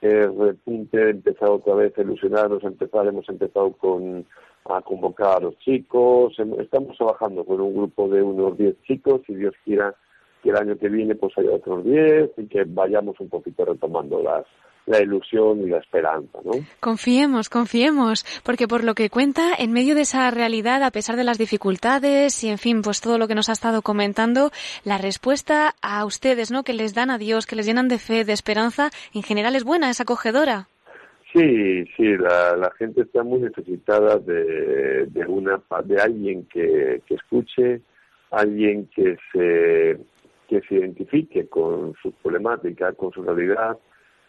[0.02, 4.26] eh, repunte, empezar otra vez a ilusionarnos, empezar, hemos empezado con
[4.66, 9.34] a convocar a los chicos, estamos trabajando con un grupo de unos 10 chicos, si
[9.34, 9.94] Dios quiera
[10.44, 14.22] que el año que viene pues haya otros 10 y que vayamos un poquito retomando
[14.22, 14.44] las
[14.86, 16.52] la ilusión y la esperanza, ¿no?
[16.78, 21.24] Confiemos, confiemos, porque por lo que cuenta, en medio de esa realidad, a pesar de
[21.24, 24.50] las dificultades y, en fin, pues todo lo que nos ha estado comentando,
[24.84, 26.64] la respuesta a ustedes, ¿no?
[26.64, 29.64] Que les dan a Dios, que les llenan de fe, de esperanza, en general es
[29.64, 30.68] buena, es acogedora.
[31.32, 37.14] Sí, sí, la, la gente está muy necesitada de, de una de alguien que, que
[37.14, 37.80] escuche,
[38.30, 39.98] alguien que se
[40.60, 43.76] que se identifique con su problemática, con su realidad,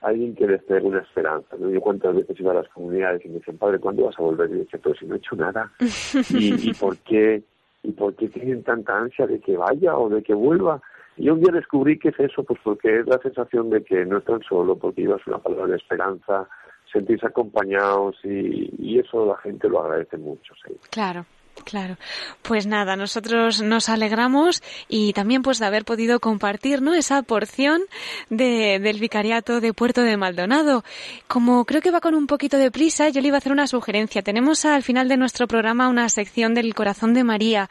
[0.01, 1.55] alguien que les traiga una esperanza.
[1.59, 1.69] ¿no?
[1.69, 4.49] Yo cuántas veces iba a las comunidades y me dicen, padre, ¿cuándo vas a volver?
[4.49, 5.71] Y yo decía, pero si no he hecho nada.
[6.29, 7.43] ¿Y, y por qué?
[7.83, 10.81] ¿Y por qué tienen tanta ansia de que vaya o de que vuelva?
[11.17, 14.17] Y un día descubrí que es eso, pues porque es la sensación de que no
[14.17, 16.47] están solo, porque llevas una palabra de esperanza,
[16.91, 20.53] sentirse acompañados y, y eso la gente lo agradece mucho.
[20.65, 20.73] Sí.
[20.89, 21.25] Claro.
[21.63, 21.97] Claro,
[22.41, 26.93] pues nada, nosotros nos alegramos y también pues de haber podido compartir ¿no?
[26.93, 27.81] esa porción
[28.29, 30.83] de, del vicariato de Puerto de Maldonado.
[31.27, 33.67] Como creo que va con un poquito de prisa, yo le iba a hacer una
[33.67, 34.21] sugerencia.
[34.21, 37.69] Tenemos al final de nuestro programa una sección del corazón de María.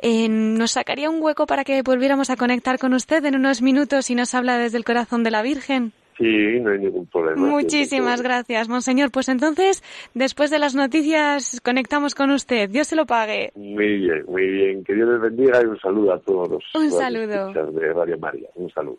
[0.00, 4.10] Eh, ¿Nos sacaría un hueco para que volviéramos a conectar con usted en unos minutos
[4.10, 5.92] y nos habla desde el corazón de la Virgen?
[6.18, 7.46] Sí, no hay ningún problema.
[7.46, 9.10] Muchísimas gracias, monseñor.
[9.10, 9.82] Pues entonces,
[10.14, 12.70] después de las noticias, conectamos con usted.
[12.70, 13.52] Dios se lo pague.
[13.54, 14.84] Muy bien, muy bien.
[14.84, 17.52] Que Dios les bendiga y un saludo a todos un saludo.
[17.52, 18.48] de Radio María.
[18.54, 18.98] Un saludo.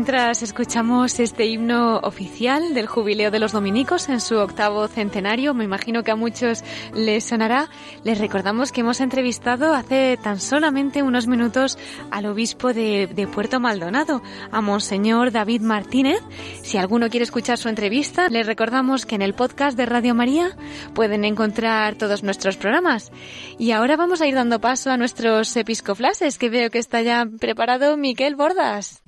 [0.00, 5.64] mientras escuchamos este himno oficial del Jubileo de los Dominicos en su octavo centenario, me
[5.64, 7.68] imagino que a muchos les sonará,
[8.02, 11.76] les recordamos que hemos entrevistado hace tan solamente unos minutos
[12.10, 16.22] al obispo de, de Puerto Maldonado, a Monseñor David Martínez.
[16.62, 20.56] Si alguno quiere escuchar su entrevista, les recordamos que en el podcast de Radio María
[20.94, 23.12] pueden encontrar todos nuestros programas.
[23.58, 27.26] Y ahora vamos a ir dando paso a nuestros episcoflases, que veo que está ya
[27.38, 29.02] preparado Miquel Bordas.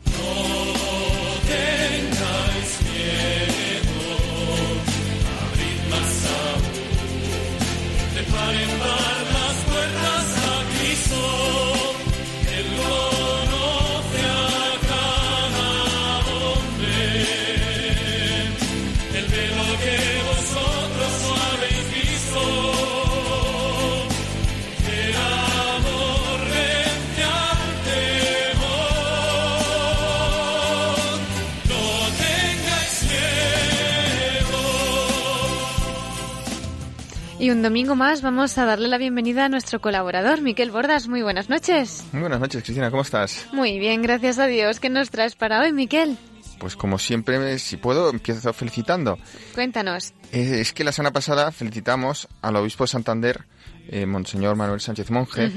[37.42, 41.08] Y un domingo más vamos a darle la bienvenida a nuestro colaborador, Miquel Bordas.
[41.08, 42.04] Muy buenas noches.
[42.12, 43.48] Muy buenas noches, Cristina, ¿cómo estás?
[43.52, 44.78] Muy bien, gracias a Dios.
[44.78, 46.16] ¿Qué nos traes para hoy, Miquel?
[46.60, 49.18] Pues como siempre, si puedo, empiezo felicitando.
[49.56, 50.12] Cuéntanos.
[50.30, 53.44] Eh, es que la semana pasada felicitamos al obispo de Santander,
[53.88, 55.50] eh, Monseñor Manuel Sánchez Monje,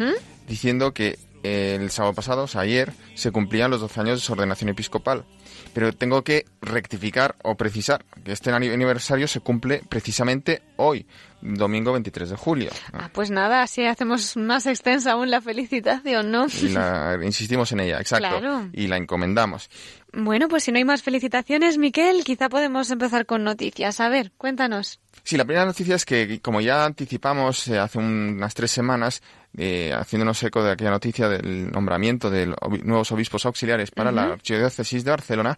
[0.47, 4.33] diciendo que el sábado pasado, o sea, ayer, se cumplían los 12 años de su
[4.33, 5.25] ordenación episcopal.
[5.73, 11.05] Pero tengo que rectificar o precisar que este aniversario se cumple precisamente hoy,
[11.41, 12.71] domingo 23 de julio.
[12.93, 16.47] Ah, pues nada, así hacemos más extensa aún la felicitación, ¿no?
[16.61, 18.39] Y la, insistimos en ella, exacto.
[18.39, 18.69] Claro.
[18.71, 19.69] Y la encomendamos.
[20.13, 23.99] Bueno, pues si no hay más felicitaciones, Miquel, quizá podemos empezar con noticias.
[23.99, 25.01] A ver, cuéntanos.
[25.25, 29.23] Sí, la primera noticia es que, como ya anticipamos eh, hace unas tres semanas,
[29.57, 35.03] eh, haciéndonos eco de aquella noticia del nombramiento de nuevos obispos auxiliares para la Archidiócesis
[35.03, 35.57] de Barcelona,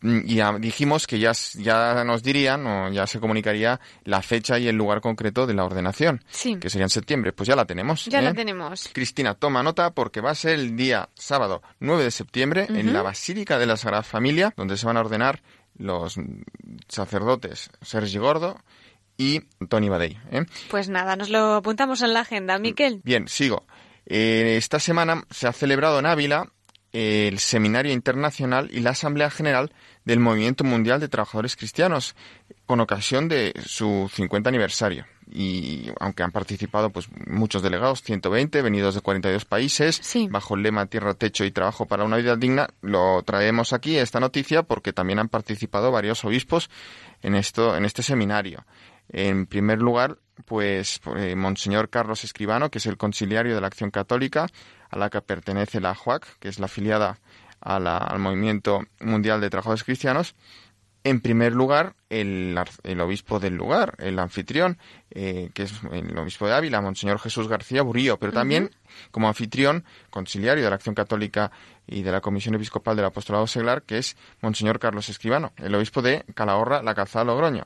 [0.00, 4.66] mm, ya dijimos que ya, ya nos dirían o ya se comunicaría la fecha y
[4.66, 6.56] el lugar concreto de la ordenación, Sí.
[6.56, 7.32] que sería en septiembre.
[7.32, 8.06] Pues ya la tenemos.
[8.06, 8.22] Ya ¿eh?
[8.22, 8.90] la tenemos.
[8.92, 13.02] Cristina, toma nota porque va a ser el día sábado 9 de septiembre en la
[13.02, 15.40] Basílica de la Sagrada Familia, donde se van a ordenar
[15.78, 16.16] los
[16.88, 18.58] sacerdotes Sergi Gordo
[19.20, 20.18] y Tony Badey.
[20.32, 20.46] ¿eh?
[20.70, 23.02] Pues nada, nos lo apuntamos en la agenda, Miquel.
[23.04, 23.66] Bien, sigo.
[24.06, 26.48] Eh, esta semana se ha celebrado en Ávila
[26.92, 29.72] eh, el Seminario Internacional y la Asamblea General
[30.06, 32.16] del Movimiento Mundial de Trabajadores Cristianos,
[32.64, 35.04] con ocasión de su 50 aniversario.
[35.32, 40.26] Y aunque han participado pues muchos delegados, 120, venidos de 42 países, Sí.
[40.28, 44.18] bajo el lema Tierra, Techo y Trabajo para una vida digna, lo traemos aquí, esta
[44.18, 46.68] noticia, porque también han participado varios obispos
[47.22, 48.64] en, esto, en este seminario.
[49.12, 53.90] En primer lugar, pues eh, Monseñor Carlos Escribano, que es el conciliario de la Acción
[53.90, 54.46] Católica,
[54.88, 57.18] a la que pertenece la JUAC, que es la afiliada
[57.60, 60.34] a la- al Movimiento Mundial de Trabajadores Cristianos.
[61.02, 64.76] En primer lugar, el, el obispo del lugar, el anfitrión,
[65.10, 68.70] eh, que es el obispo de Ávila, Monseñor Jesús García Burío, pero también
[69.10, 71.50] como anfitrión, conciliario de la Acción Católica
[71.86, 76.02] y de la Comisión Episcopal del Apostolado Seglar, que es Monseñor Carlos Escribano, el obispo
[76.02, 77.64] de Calahorra, La Calzada, Logroño.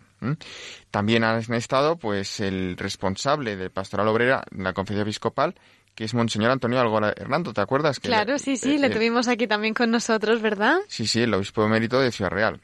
[0.90, 5.54] También han estado pues el responsable de Pastoral Obrera en la Conferencia Episcopal,
[5.94, 8.00] que es Monseñor Antonio Algora Hernando, ¿te acuerdas?
[8.00, 10.78] Que Claro, sí, sí, eh, le eh, tuvimos aquí también con nosotros, ¿verdad?
[10.88, 12.60] Sí, sí, el obispo emérito de Ciudad Real.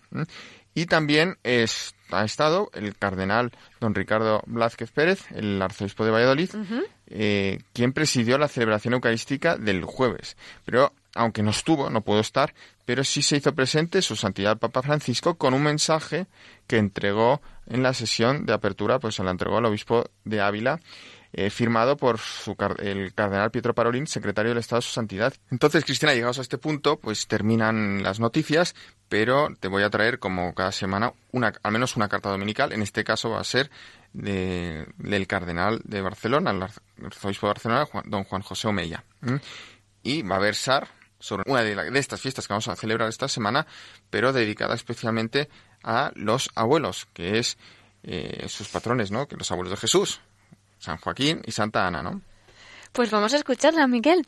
[0.75, 6.51] Y también es- ha estado el cardenal don Ricardo Blázquez Pérez, el arzobispo de Valladolid,
[7.09, 10.37] eh, quien presidió la celebración eucarística del jueves.
[10.65, 12.55] Pero aunque no estuvo, no pudo estar,
[12.85, 16.27] pero sí se hizo presente su santidad el Papa Francisco con un mensaje
[16.69, 20.81] que entregó en la sesión de apertura, pues se la entregó al obispo de Ávila,
[21.33, 25.33] eh, firmado por su, el cardenal Pietro Parolin, secretario del Estado de su santidad.
[25.51, 28.75] Entonces, Cristina, llegados a este punto, pues terminan las noticias,
[29.09, 32.73] pero te voy a traer, como cada semana, una, al menos una carta dominical.
[32.73, 33.71] En este caso va a ser
[34.13, 39.05] de- del cardenal de Barcelona, el arz- arzobispo de Barcelona, Juan- don Juan José Omeya.
[40.03, 43.09] Y va a versar sobre una de, la- de estas fiestas que vamos a celebrar
[43.09, 43.67] esta semana,
[44.09, 45.49] pero dedicada especialmente
[45.85, 47.59] a los abuelos, que es
[48.03, 49.29] eh, sus patrones, ¿no?
[49.29, 50.21] Que los abuelos de Jesús,
[50.81, 52.23] San Joaquín y Santa Ana, ¿no?
[52.93, 54.27] Pues vamos a escucharla, Miguel.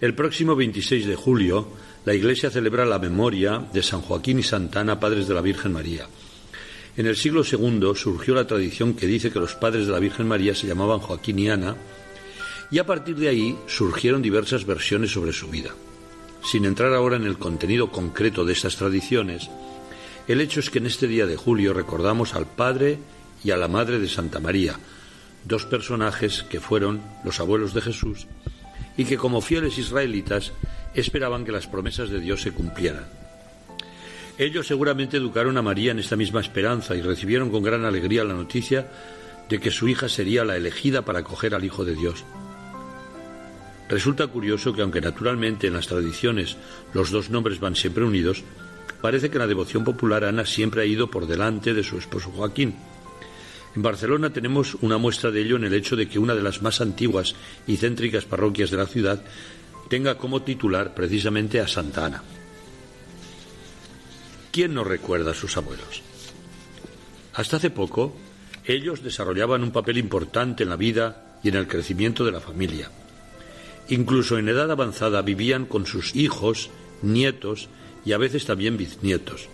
[0.00, 1.68] El próximo 26 de julio,
[2.04, 5.72] la Iglesia celebra la memoria de San Joaquín y Santa Ana, padres de la Virgen
[5.72, 6.06] María.
[6.96, 10.26] En el siglo II surgió la tradición que dice que los padres de la Virgen
[10.26, 11.76] María se llamaban Joaquín y Ana,
[12.70, 15.70] y a partir de ahí surgieron diversas versiones sobre su vida.
[16.42, 19.50] Sin entrar ahora en el contenido concreto de estas tradiciones,
[20.26, 22.98] el hecho es que en este día de julio recordamos al padre
[23.44, 24.78] y a la madre de Santa María,
[25.44, 28.26] dos personajes que fueron los abuelos de Jesús
[28.96, 30.52] y que como fieles israelitas
[30.94, 33.06] esperaban que las promesas de Dios se cumplieran.
[34.38, 38.34] Ellos seguramente educaron a María en esta misma esperanza y recibieron con gran alegría la
[38.34, 38.88] noticia
[39.48, 42.24] de que su hija sería la elegida para acoger al Hijo de Dios.
[43.90, 46.56] Resulta curioso que aunque naturalmente en las tradiciones
[46.94, 48.44] los dos nombres van siempre unidos,
[49.02, 52.76] parece que la devoción popular Ana siempre ha ido por delante de su esposo Joaquín.
[53.74, 56.62] En Barcelona tenemos una muestra de ello en el hecho de que una de las
[56.62, 57.34] más antiguas
[57.66, 59.24] y céntricas parroquias de la ciudad
[59.88, 62.22] tenga como titular precisamente a Santa Ana.
[64.52, 66.02] ¿Quién no recuerda a sus abuelos?
[67.34, 68.14] Hasta hace poco,
[68.64, 72.88] ellos desarrollaban un papel importante en la vida y en el crecimiento de la familia.
[73.90, 76.70] Incluso en edad avanzada vivían con sus hijos,
[77.02, 77.68] nietos
[78.04, 79.48] y a veces también bisnietos.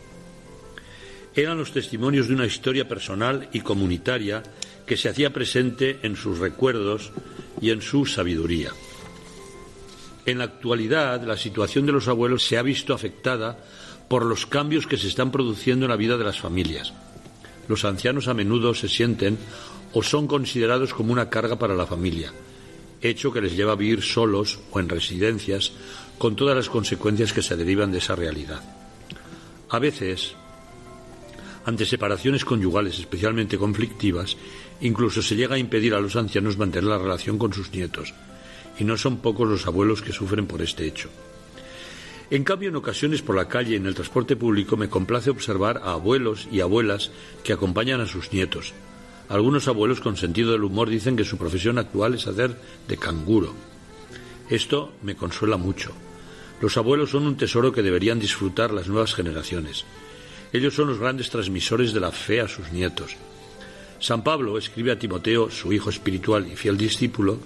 [1.35, 4.43] Eran los testimonios de una historia personal y comunitaria
[4.87, 7.13] que se hacía presente en sus recuerdos
[7.61, 8.71] y en su sabiduría.
[10.27, 13.59] En la actualidad, la situación de los abuelos se ha visto afectada
[14.09, 16.93] por los cambios que se están produciendo en la vida de las familias.
[17.69, 19.39] Los ancianos a menudo se sienten
[19.93, 22.33] o son considerados como una carga para la familia,
[23.03, 25.73] hecho que les lleva a vivir solos o en residencias
[26.19, 28.63] con todas las consecuencias que se derivan de esa realidad.
[29.69, 30.35] A veces,
[31.65, 34.37] ante separaciones conyugales especialmente conflictivas,
[34.81, 38.15] incluso se llega a impedir a los ancianos mantener la relación con sus nietos,
[38.79, 41.11] y no son pocos los abuelos que sufren por este hecho.
[42.31, 45.93] En cambio, en ocasiones por la calle en el transporte público me complace observar a
[45.93, 47.11] abuelos y abuelas
[47.45, 48.75] que acompañan a sus nietos.
[49.29, 52.57] Algunos abuelos con sentido del humor dicen que su profesión actual es hacer
[52.87, 53.55] de canguro.
[54.49, 55.93] Esto me consuela mucho.
[56.61, 59.85] Los abuelos son un tesoro que deberían disfrutar las nuevas generaciones.
[60.53, 63.17] Ellos son los grandes transmisores de la fe a sus nietos.
[63.99, 67.39] San Pablo escribe a Timoteo, su hijo espiritual y fiel discípulo,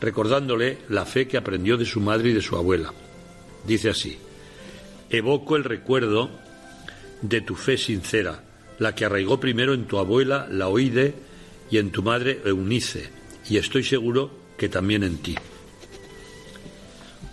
[0.00, 2.92] recordándole la fe que aprendió de su madre y de su abuela.
[3.66, 4.18] Dice así,
[5.10, 6.30] evoco el recuerdo
[7.22, 8.44] de tu fe sincera,
[8.78, 11.14] la que arraigó primero en tu abuela Laoide
[11.70, 13.10] y en tu madre Eunice,
[13.48, 15.34] y estoy seguro que también en ti.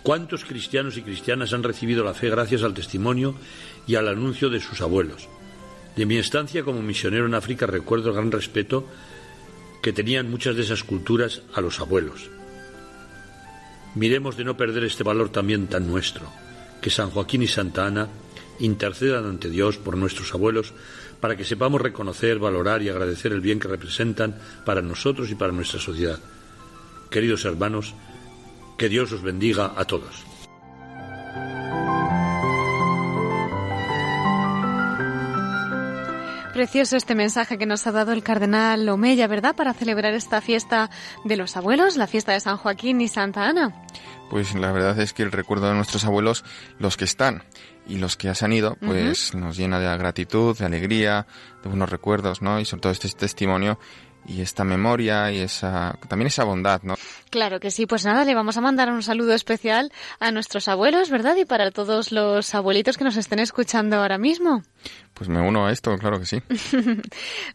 [0.02, 3.34] ¿Cuántos cristianos y cristianas han recibido la fe gracias al testimonio
[3.86, 5.28] y al anuncio de sus abuelos?
[5.94, 8.86] De mi estancia como misionero en África recuerdo el gran respeto
[9.80, 12.30] que tenían muchas de esas culturas a los abuelos.
[13.94, 16.26] Miremos de no perder este valor también tan nuestro,
[16.80, 18.08] que San Joaquín y Santa Ana
[18.58, 20.72] intercedan ante Dios por nuestros abuelos
[21.22, 25.52] para que sepamos reconocer, valorar y agradecer el bien que representan para nosotros y para
[25.52, 26.18] nuestra sociedad.
[27.10, 27.94] Queridos hermanos,
[28.76, 30.24] que Dios os bendiga a todos.
[36.52, 39.54] Precioso este mensaje que nos ha dado el cardenal Omeya, ¿verdad?
[39.54, 40.90] Para celebrar esta fiesta
[41.24, 43.72] de los abuelos, la fiesta de San Joaquín y Santa Ana.
[44.32, 46.42] Pues la verdad es que el recuerdo de nuestros abuelos,
[46.78, 47.42] los que están
[47.86, 51.26] y los que ya se han ido, pues nos llena de gratitud, de alegría,
[51.62, 52.58] de buenos recuerdos, ¿no?
[52.58, 53.78] Y sobre todo este testimonio
[54.26, 56.94] y esta memoria y esa también esa bondad, ¿no?
[57.30, 61.10] Claro que sí, pues nada, le vamos a mandar un saludo especial a nuestros abuelos,
[61.10, 61.34] ¿verdad?
[61.36, 64.62] Y para todos los abuelitos que nos estén escuchando ahora mismo.
[65.14, 66.42] Pues me uno a esto, claro que sí.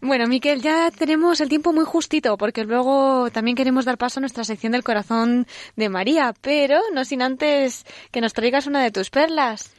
[0.02, 4.22] Bueno, Miquel, ya tenemos el tiempo muy justito porque luego también queremos dar paso a
[4.22, 8.92] nuestra sección del corazón de María, pero no sin antes que nos traigas una de
[8.92, 9.72] tus perlas.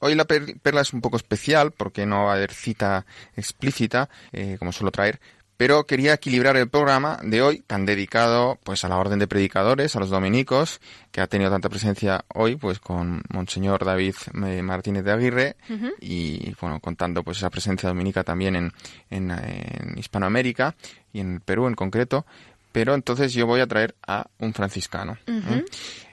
[0.00, 4.08] Hoy la per- perla es un poco especial porque no va a haber cita explícita,
[4.32, 5.20] eh, como suelo traer,
[5.62, 9.94] pero quería equilibrar el programa de hoy, tan dedicado pues a la orden de predicadores,
[9.94, 10.80] a los dominicos,
[11.12, 15.56] que ha tenido tanta presencia hoy, pues con Monseñor David eh, Martínez de Aguirre
[16.00, 18.72] y bueno, contando pues esa presencia dominica también en,
[19.08, 20.74] en, en Hispanoamérica
[21.12, 22.26] y en el Perú en concreto.
[22.72, 25.16] Pero entonces yo voy a traer a un franciscano.
[25.28, 25.64] ¿eh?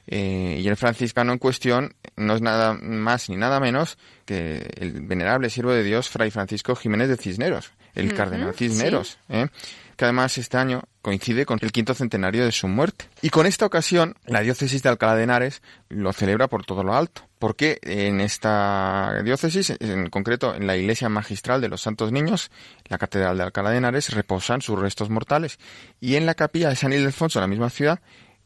[0.05, 5.01] Eh, y el franciscano en cuestión no es nada más ni nada menos que el
[5.01, 9.47] venerable siervo de Dios, Fray Francisco Jiménez de Cisneros, el cardenal Cisneros, ¿eh?
[9.95, 13.09] que además este año coincide con el quinto centenario de su muerte.
[13.21, 16.93] Y con esta ocasión, la diócesis de Alcalá de Henares lo celebra por todo lo
[16.95, 22.51] alto, porque en esta diócesis, en concreto en la iglesia magistral de los Santos Niños,
[22.85, 25.59] la catedral de Alcalá de Henares, reposan sus restos mortales.
[25.99, 27.99] Y en la capilla de San Ildefonso, en la misma ciudad,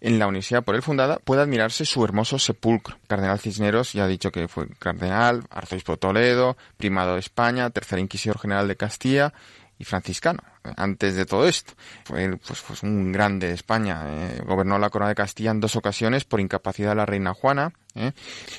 [0.03, 2.97] en la universidad por él fundada, puede admirarse su hermoso sepulcro.
[3.07, 8.37] Cardenal Cisneros ya ha dicho que fue cardenal, arzobispo Toledo, primado de España, tercer inquisidor
[8.37, 9.33] general de Castilla
[9.79, 10.43] y franciscano.
[10.75, 11.73] Antes de todo esto,
[12.03, 14.03] fue pues, pues un grande de España.
[14.07, 17.71] eh, gobernó la corona de Castilla en dos ocasiones por incapacidad de la reina Juana.
[17.95, 18.11] Eh,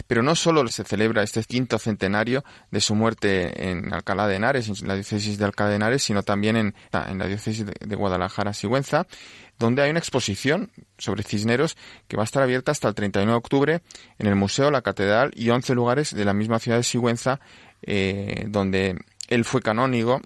[0.07, 4.69] Pero no solo se celebra este quinto centenario de su muerte en Alcalá de Henares,
[4.69, 8.53] en la diócesis de Alcalá de Henares, sino también en, en la diócesis de, Guadalajara,
[8.53, 9.07] Sigüenza,
[9.59, 11.77] donde hay una exposición sobre Cisneros
[12.09, 13.83] que va a estar abierta hasta el 31 de octubre
[14.19, 17.41] en el Museo, la Catedral y 11 lugares de la misma ciudad de Sigüenza,
[17.83, 20.21] eh, donde él fue canónigo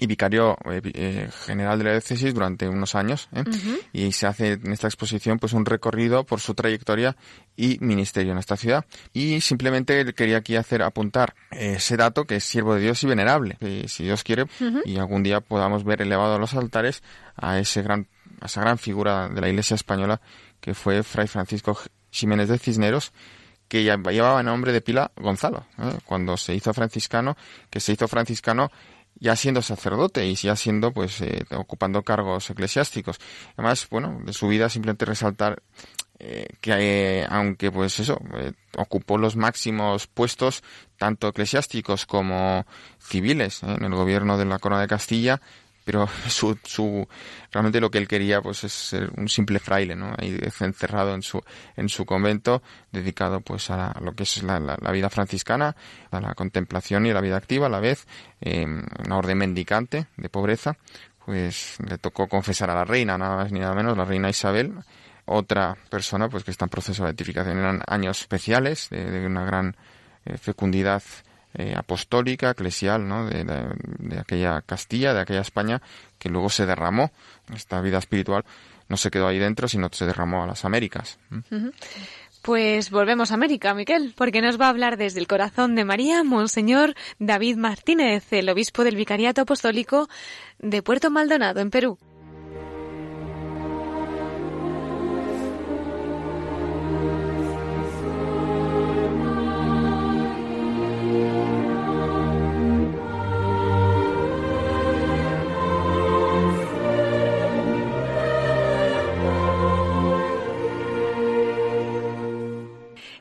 [0.00, 3.44] y vicario eh, eh, general de la diócesis durante unos años ¿eh?
[3.92, 7.16] y se hace en esta exposición pues un recorrido por su trayectoria
[7.56, 12.44] y ministerio en esta ciudad y simplemente quería aquí hacer apuntar ese dato que es
[12.44, 14.46] siervo de Dios y venerable si Dios quiere
[14.84, 17.02] y algún día podamos ver elevado a los altares
[17.36, 18.08] a ese gran
[18.40, 20.20] a esa gran figura de la Iglesia española
[20.60, 21.78] que fue Fray Francisco
[22.10, 23.12] Jiménez de Cisneros
[23.68, 25.98] que llevaba nombre de pila Gonzalo ¿eh?
[26.04, 27.36] cuando se hizo franciscano
[27.70, 28.70] que se hizo franciscano
[29.22, 33.20] ya siendo sacerdote y ya siendo, pues, eh, ocupando cargos eclesiásticos.
[33.56, 35.62] Además, bueno, de su vida simplemente resaltar
[36.24, 36.72] eh, que
[37.20, 40.62] eh, aunque, pues eso, eh, ocupó los máximos puestos,
[40.96, 42.64] tanto eclesiásticos como
[43.00, 45.40] civiles, en el gobierno de la Corona de Castilla,
[45.84, 47.06] pero su, su
[47.50, 51.22] realmente lo que él quería pues es ser un simple fraile no ahí encerrado en
[51.22, 51.40] su
[51.76, 55.74] en su convento dedicado pues a, la- lo que es la, la- vida franciscana
[56.10, 58.06] a la contemplación y la vida activa a la vez
[58.40, 60.76] eh, una orden mendicante de pobreza.
[61.24, 64.74] Pues le tocó confesar a la reina nada más ni nada menos la reina Isabel.
[65.24, 67.58] Otra persona pues que está en proceso de beatificación.
[67.58, 69.76] Eran años especiales de, de una gran
[70.24, 71.00] eh, fecundidad
[71.54, 73.26] eh, apostólica, eclesial, ¿no?
[73.26, 75.80] De, de- aquella Castilla, de aquella España,
[76.18, 77.10] que luego se derramó.
[77.54, 78.44] Esta vida espiritual
[78.88, 81.18] no se quedó ahí dentro, sino se derramó a las Américas.
[82.42, 86.24] Pues volvemos a América, Miquel, porque nos va a hablar desde el corazón de María,
[86.24, 90.08] Monseñor David Martínez, el obispo del Vicariato Apostólico
[90.58, 91.98] de Puerto Maldonado, en Perú.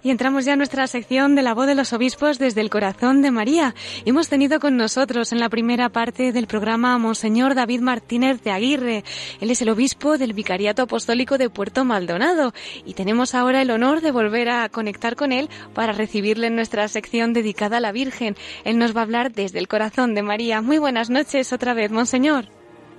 [0.03, 3.21] Y entramos ya en nuestra sección de la voz de los obispos desde el corazón
[3.21, 3.75] de María.
[4.03, 8.49] Hemos tenido con nosotros en la primera parte del programa a Monseñor David Martínez de
[8.49, 9.03] Aguirre.
[9.39, 12.51] Él es el obispo del Vicariato Apostólico de Puerto Maldonado.
[12.83, 16.87] Y tenemos ahora el honor de volver a conectar con él para recibirle en nuestra
[16.87, 18.35] sección dedicada a la Virgen.
[18.63, 20.61] Él nos va a hablar desde el corazón de María.
[20.61, 22.45] Muy buenas noches otra vez, Monseñor.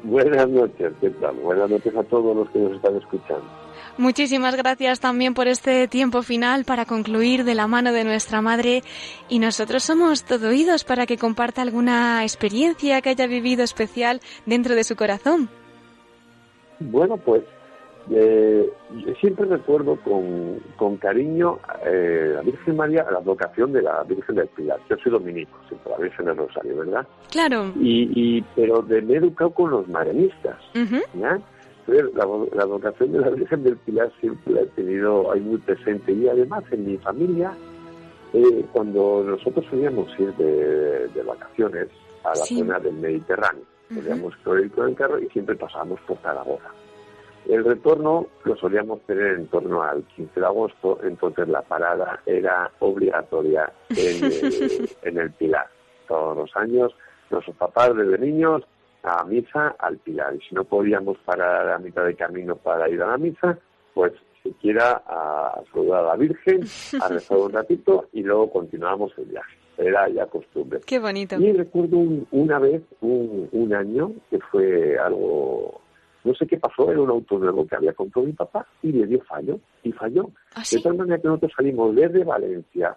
[0.05, 1.37] Buenas noches, ¿qué tal?
[1.37, 3.62] Buenas noches a todos los que nos están escuchando.
[3.99, 8.83] Muchísimas gracias también por este tiempo final para concluir de la mano de nuestra madre
[9.29, 14.75] y nosotros somos todo oídos para que comparta alguna experiencia que haya vivido especial dentro
[14.75, 15.51] de su corazón.
[16.81, 17.43] Bueno, pues
[18.11, 18.69] eh,
[19.07, 24.37] yo siempre recuerdo con, con cariño eh, la Virgen María, la vocación de la Virgen
[24.37, 24.81] del Pilar.
[24.89, 27.07] Yo soy dominico, siempre la Virgen del Rosario, ¿verdad?
[27.31, 27.73] Claro.
[27.79, 30.97] Y, y pero de, me he educado con los marianistas, Ujú.
[31.15, 31.39] ¿ya?
[31.87, 32.25] La,
[32.55, 36.29] la vocación de la Virgen del Pilar siempre la he tenido ahí muy presente y
[36.29, 37.53] además en mi familia,
[38.33, 41.89] eh, cuando nosotros solíamos ir de, de vacaciones
[42.25, 42.59] a la Sí.
[42.61, 46.71] zona del Mediterráneo, solíamos ir con el carro y siempre pasábamos por Zaragoza.
[47.49, 52.71] El retorno lo solíamos tener en torno al 15 de agosto, entonces la parada era
[52.79, 55.67] obligatoria en el, en el Pilar.
[56.07, 56.95] Todos los años,
[57.31, 58.63] nuestros papás desde niños
[59.03, 60.35] a misa al Pilar.
[60.35, 63.59] Y si no podíamos parar a mitad de camino para ir a la misa,
[63.95, 66.63] pues que quiera a saludar a la Virgen,
[67.01, 69.57] a rezar un ratito y luego continuamos el viaje.
[69.79, 70.81] Era ya costumbre.
[70.87, 71.37] Qué bonito.
[71.41, 75.81] Y recuerdo un- una vez, un, un año, que fue algo,
[76.25, 79.07] no sé qué pasó, era un auto nuevo que había comprado mi papá y le
[79.07, 80.29] dio fallo, y falló.
[80.55, 80.77] ¿Ah, sí?
[80.77, 82.97] De tal manera que nosotros salimos desde Valencia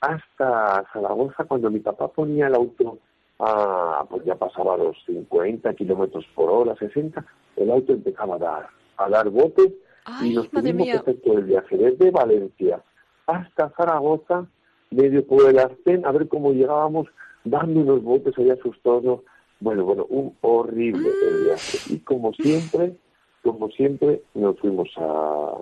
[0.00, 2.98] hasta Zaragoza cuando mi papá ponía el auto
[3.38, 7.24] a, pues ya pasaba los 50 kilómetros por hora, 60,
[7.56, 9.72] el auto empezaba a dar, a dar botes
[10.04, 12.82] Ay, y nos tuvimos que hacer todo el viaje desde Valencia
[13.26, 14.46] hasta Zaragoza,
[14.90, 17.06] medio por el Arcén, a ver cómo llegábamos,
[17.44, 19.20] dando unos botes ahí asustados.
[19.60, 21.78] Bueno, bueno, un horrible el viaje.
[21.92, 22.96] Y como siempre,
[23.42, 25.52] como siempre, nos fuimos a,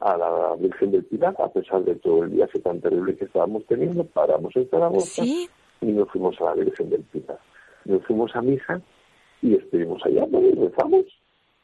[0.00, 3.64] a la Virgen del Pilar, a pesar de todo el viaje tan terrible que estábamos
[3.66, 5.48] teniendo, paramos en Zaragoza Sí.
[5.80, 7.38] Y nos fuimos a la Virgen del Pilar.
[7.84, 8.80] Nos fuimos a misa
[9.42, 10.40] y estuvimos allá, ¿no?
[10.40, 11.04] y rezamos.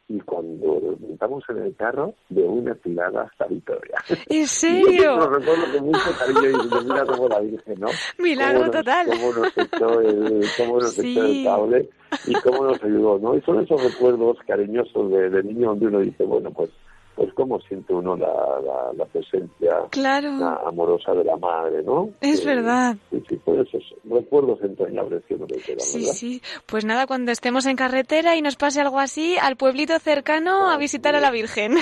[0.07, 3.97] Y cuando nos montamos en el carro, de una tirada hasta Vitoria.
[4.29, 5.29] ¿En Lo serio?
[5.31, 7.87] recuerdo con mucho cariño y diciendo, mira cómo la Virgen, ¿no?
[8.19, 9.07] Milagro Cómo nos- total.
[9.07, 11.39] Cómo nos echó el, cómo nos echó Sí.
[11.39, 11.89] el cable
[12.27, 13.35] y cómo nos ayudó, ¿no?
[13.35, 16.69] Y son esos recuerdos cariñosos de, de niño donde uno dice, bueno, pues
[17.15, 20.33] pues cómo siente uno la, la, la presencia Claro.
[20.39, 22.11] la amorosa de la madre, ¿no?
[22.21, 22.97] Es Eh, verdad.
[23.11, 26.12] Sí, sí, pues esos recuerdos entrañables que le quedan, Sí, ¿verdad?
[26.15, 26.43] sí.
[26.67, 30.77] Pues nada, cuando estemos en carretera y nos pase algo así, al pueblito cercano a
[30.77, 31.75] visitar a la Virgen.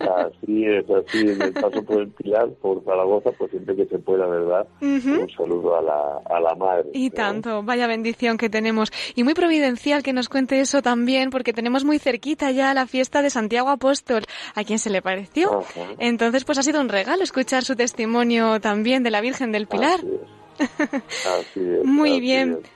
[0.00, 3.98] Así es, así en el paso por el Pilar, por Zaragoza, pues siempre que se
[3.98, 4.66] pueda, ¿verdad?
[4.80, 5.22] Ujú.
[5.22, 6.90] Un saludo a la, a la madre.
[6.92, 7.14] Y ¿no?
[7.14, 8.90] tanto, vaya bendición que tenemos.
[9.14, 13.22] Y muy providencial que nos cuente eso también, porque tenemos muy cerquita ya la fiesta
[13.22, 14.24] de Santiago Apóstol,
[14.54, 15.64] a quien se le pareció.
[15.98, 20.00] Entonces, pues ha sido un regalo escuchar su testimonio también de la Virgen del Pilar.
[20.00, 21.26] Así es.
[21.26, 22.58] Así es, Muy así bien.
[22.62, 22.70] es.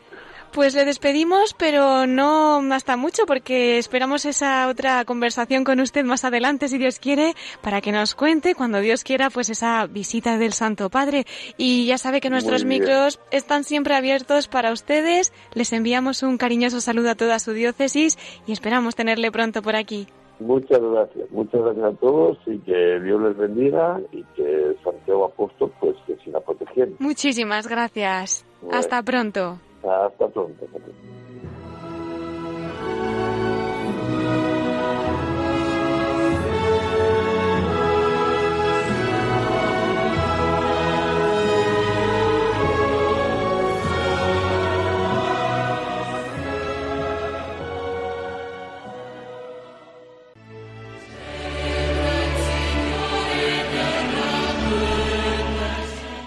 [0.53, 6.25] Pues le despedimos, pero no hasta mucho, porque esperamos esa otra conversación con usted más
[6.25, 10.55] adelante, si Dios quiere, para que nos cuente, cuando Dios quiera, pues esa visita del
[10.55, 11.27] Santo Padre.
[11.59, 15.31] Y ya sabe que nuestros micros están siempre abiertos para ustedes.
[15.53, 20.07] Les enviamos un cariñoso saludo a toda su diócesis y esperamos tenerle pronto por aquí.
[20.39, 25.73] Muchas gracias, muchas gracias a todos y que Dios les bendiga y que Santiago Apóstol
[25.81, 26.97] pues que siga protegiendo.
[26.99, 28.45] Muchísimas gracias.
[28.61, 28.79] Bueno.
[28.79, 29.59] Hasta pronto.
[29.79, 30.65] Hasta pronto.
[30.65, 31.26] hasta pronto.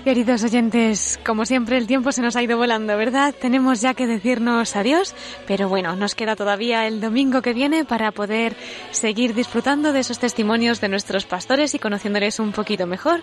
[0.10, 3.32] Queridos oyentes, como siempre el tiempo se nos ha ido volando, ¿verdad?
[3.40, 5.14] Tenemos ya que decirnos adiós,
[5.46, 8.56] pero bueno, nos queda todavía el domingo que viene para poder
[8.90, 13.22] seguir disfrutando de esos testimonios de nuestros pastores y conociéndoles un poquito mejor.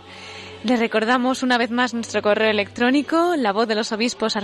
[0.63, 4.37] Les recordamos una vez más nuestro correo electrónico, la voz de los obispos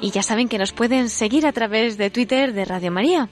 [0.00, 3.28] y ya saben que nos pueden seguir a través de Twitter de Radio María.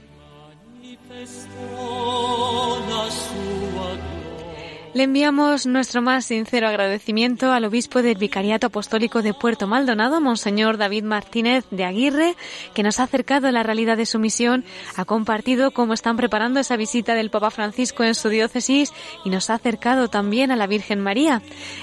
[4.92, 10.78] Le enviamos nuestro más sincero agradecimiento al obispo del Vicariato Apostólico de Puerto Maldonado, Monseñor
[10.78, 12.34] David Martínez de Aguirre,
[12.74, 14.64] que nos ha acercado a la realidad de su misión,
[14.96, 18.92] ha compartido cómo están preparando esa visita del Papa Francisco en su diócesis
[19.24, 21.40] y nos ha acercado también a la Virgen María.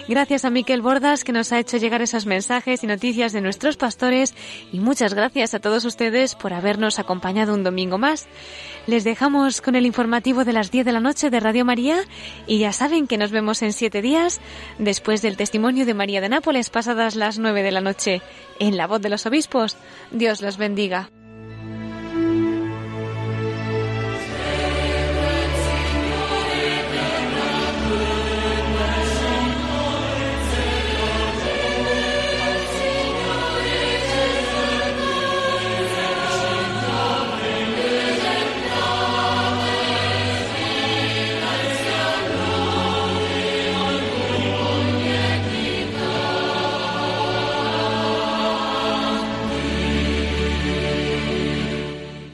[0.09, 3.77] Gracias a Miquel Bordas, que nos ha hecho llegar esos mensajes y noticias de nuestros
[3.77, 4.35] pastores,
[4.73, 8.27] y muchas gracias a todos ustedes por habernos acompañado un domingo más.
[8.85, 11.99] Les dejamos con el informativo de las 10 de la noche de Radio María
[12.47, 14.41] y ya saben que nos vemos en siete días
[14.79, 18.21] después del testimonio de María de Nápoles pasadas las 9 de la noche
[18.59, 19.77] en la voz de los obispos.
[20.11, 21.11] Dios los bendiga.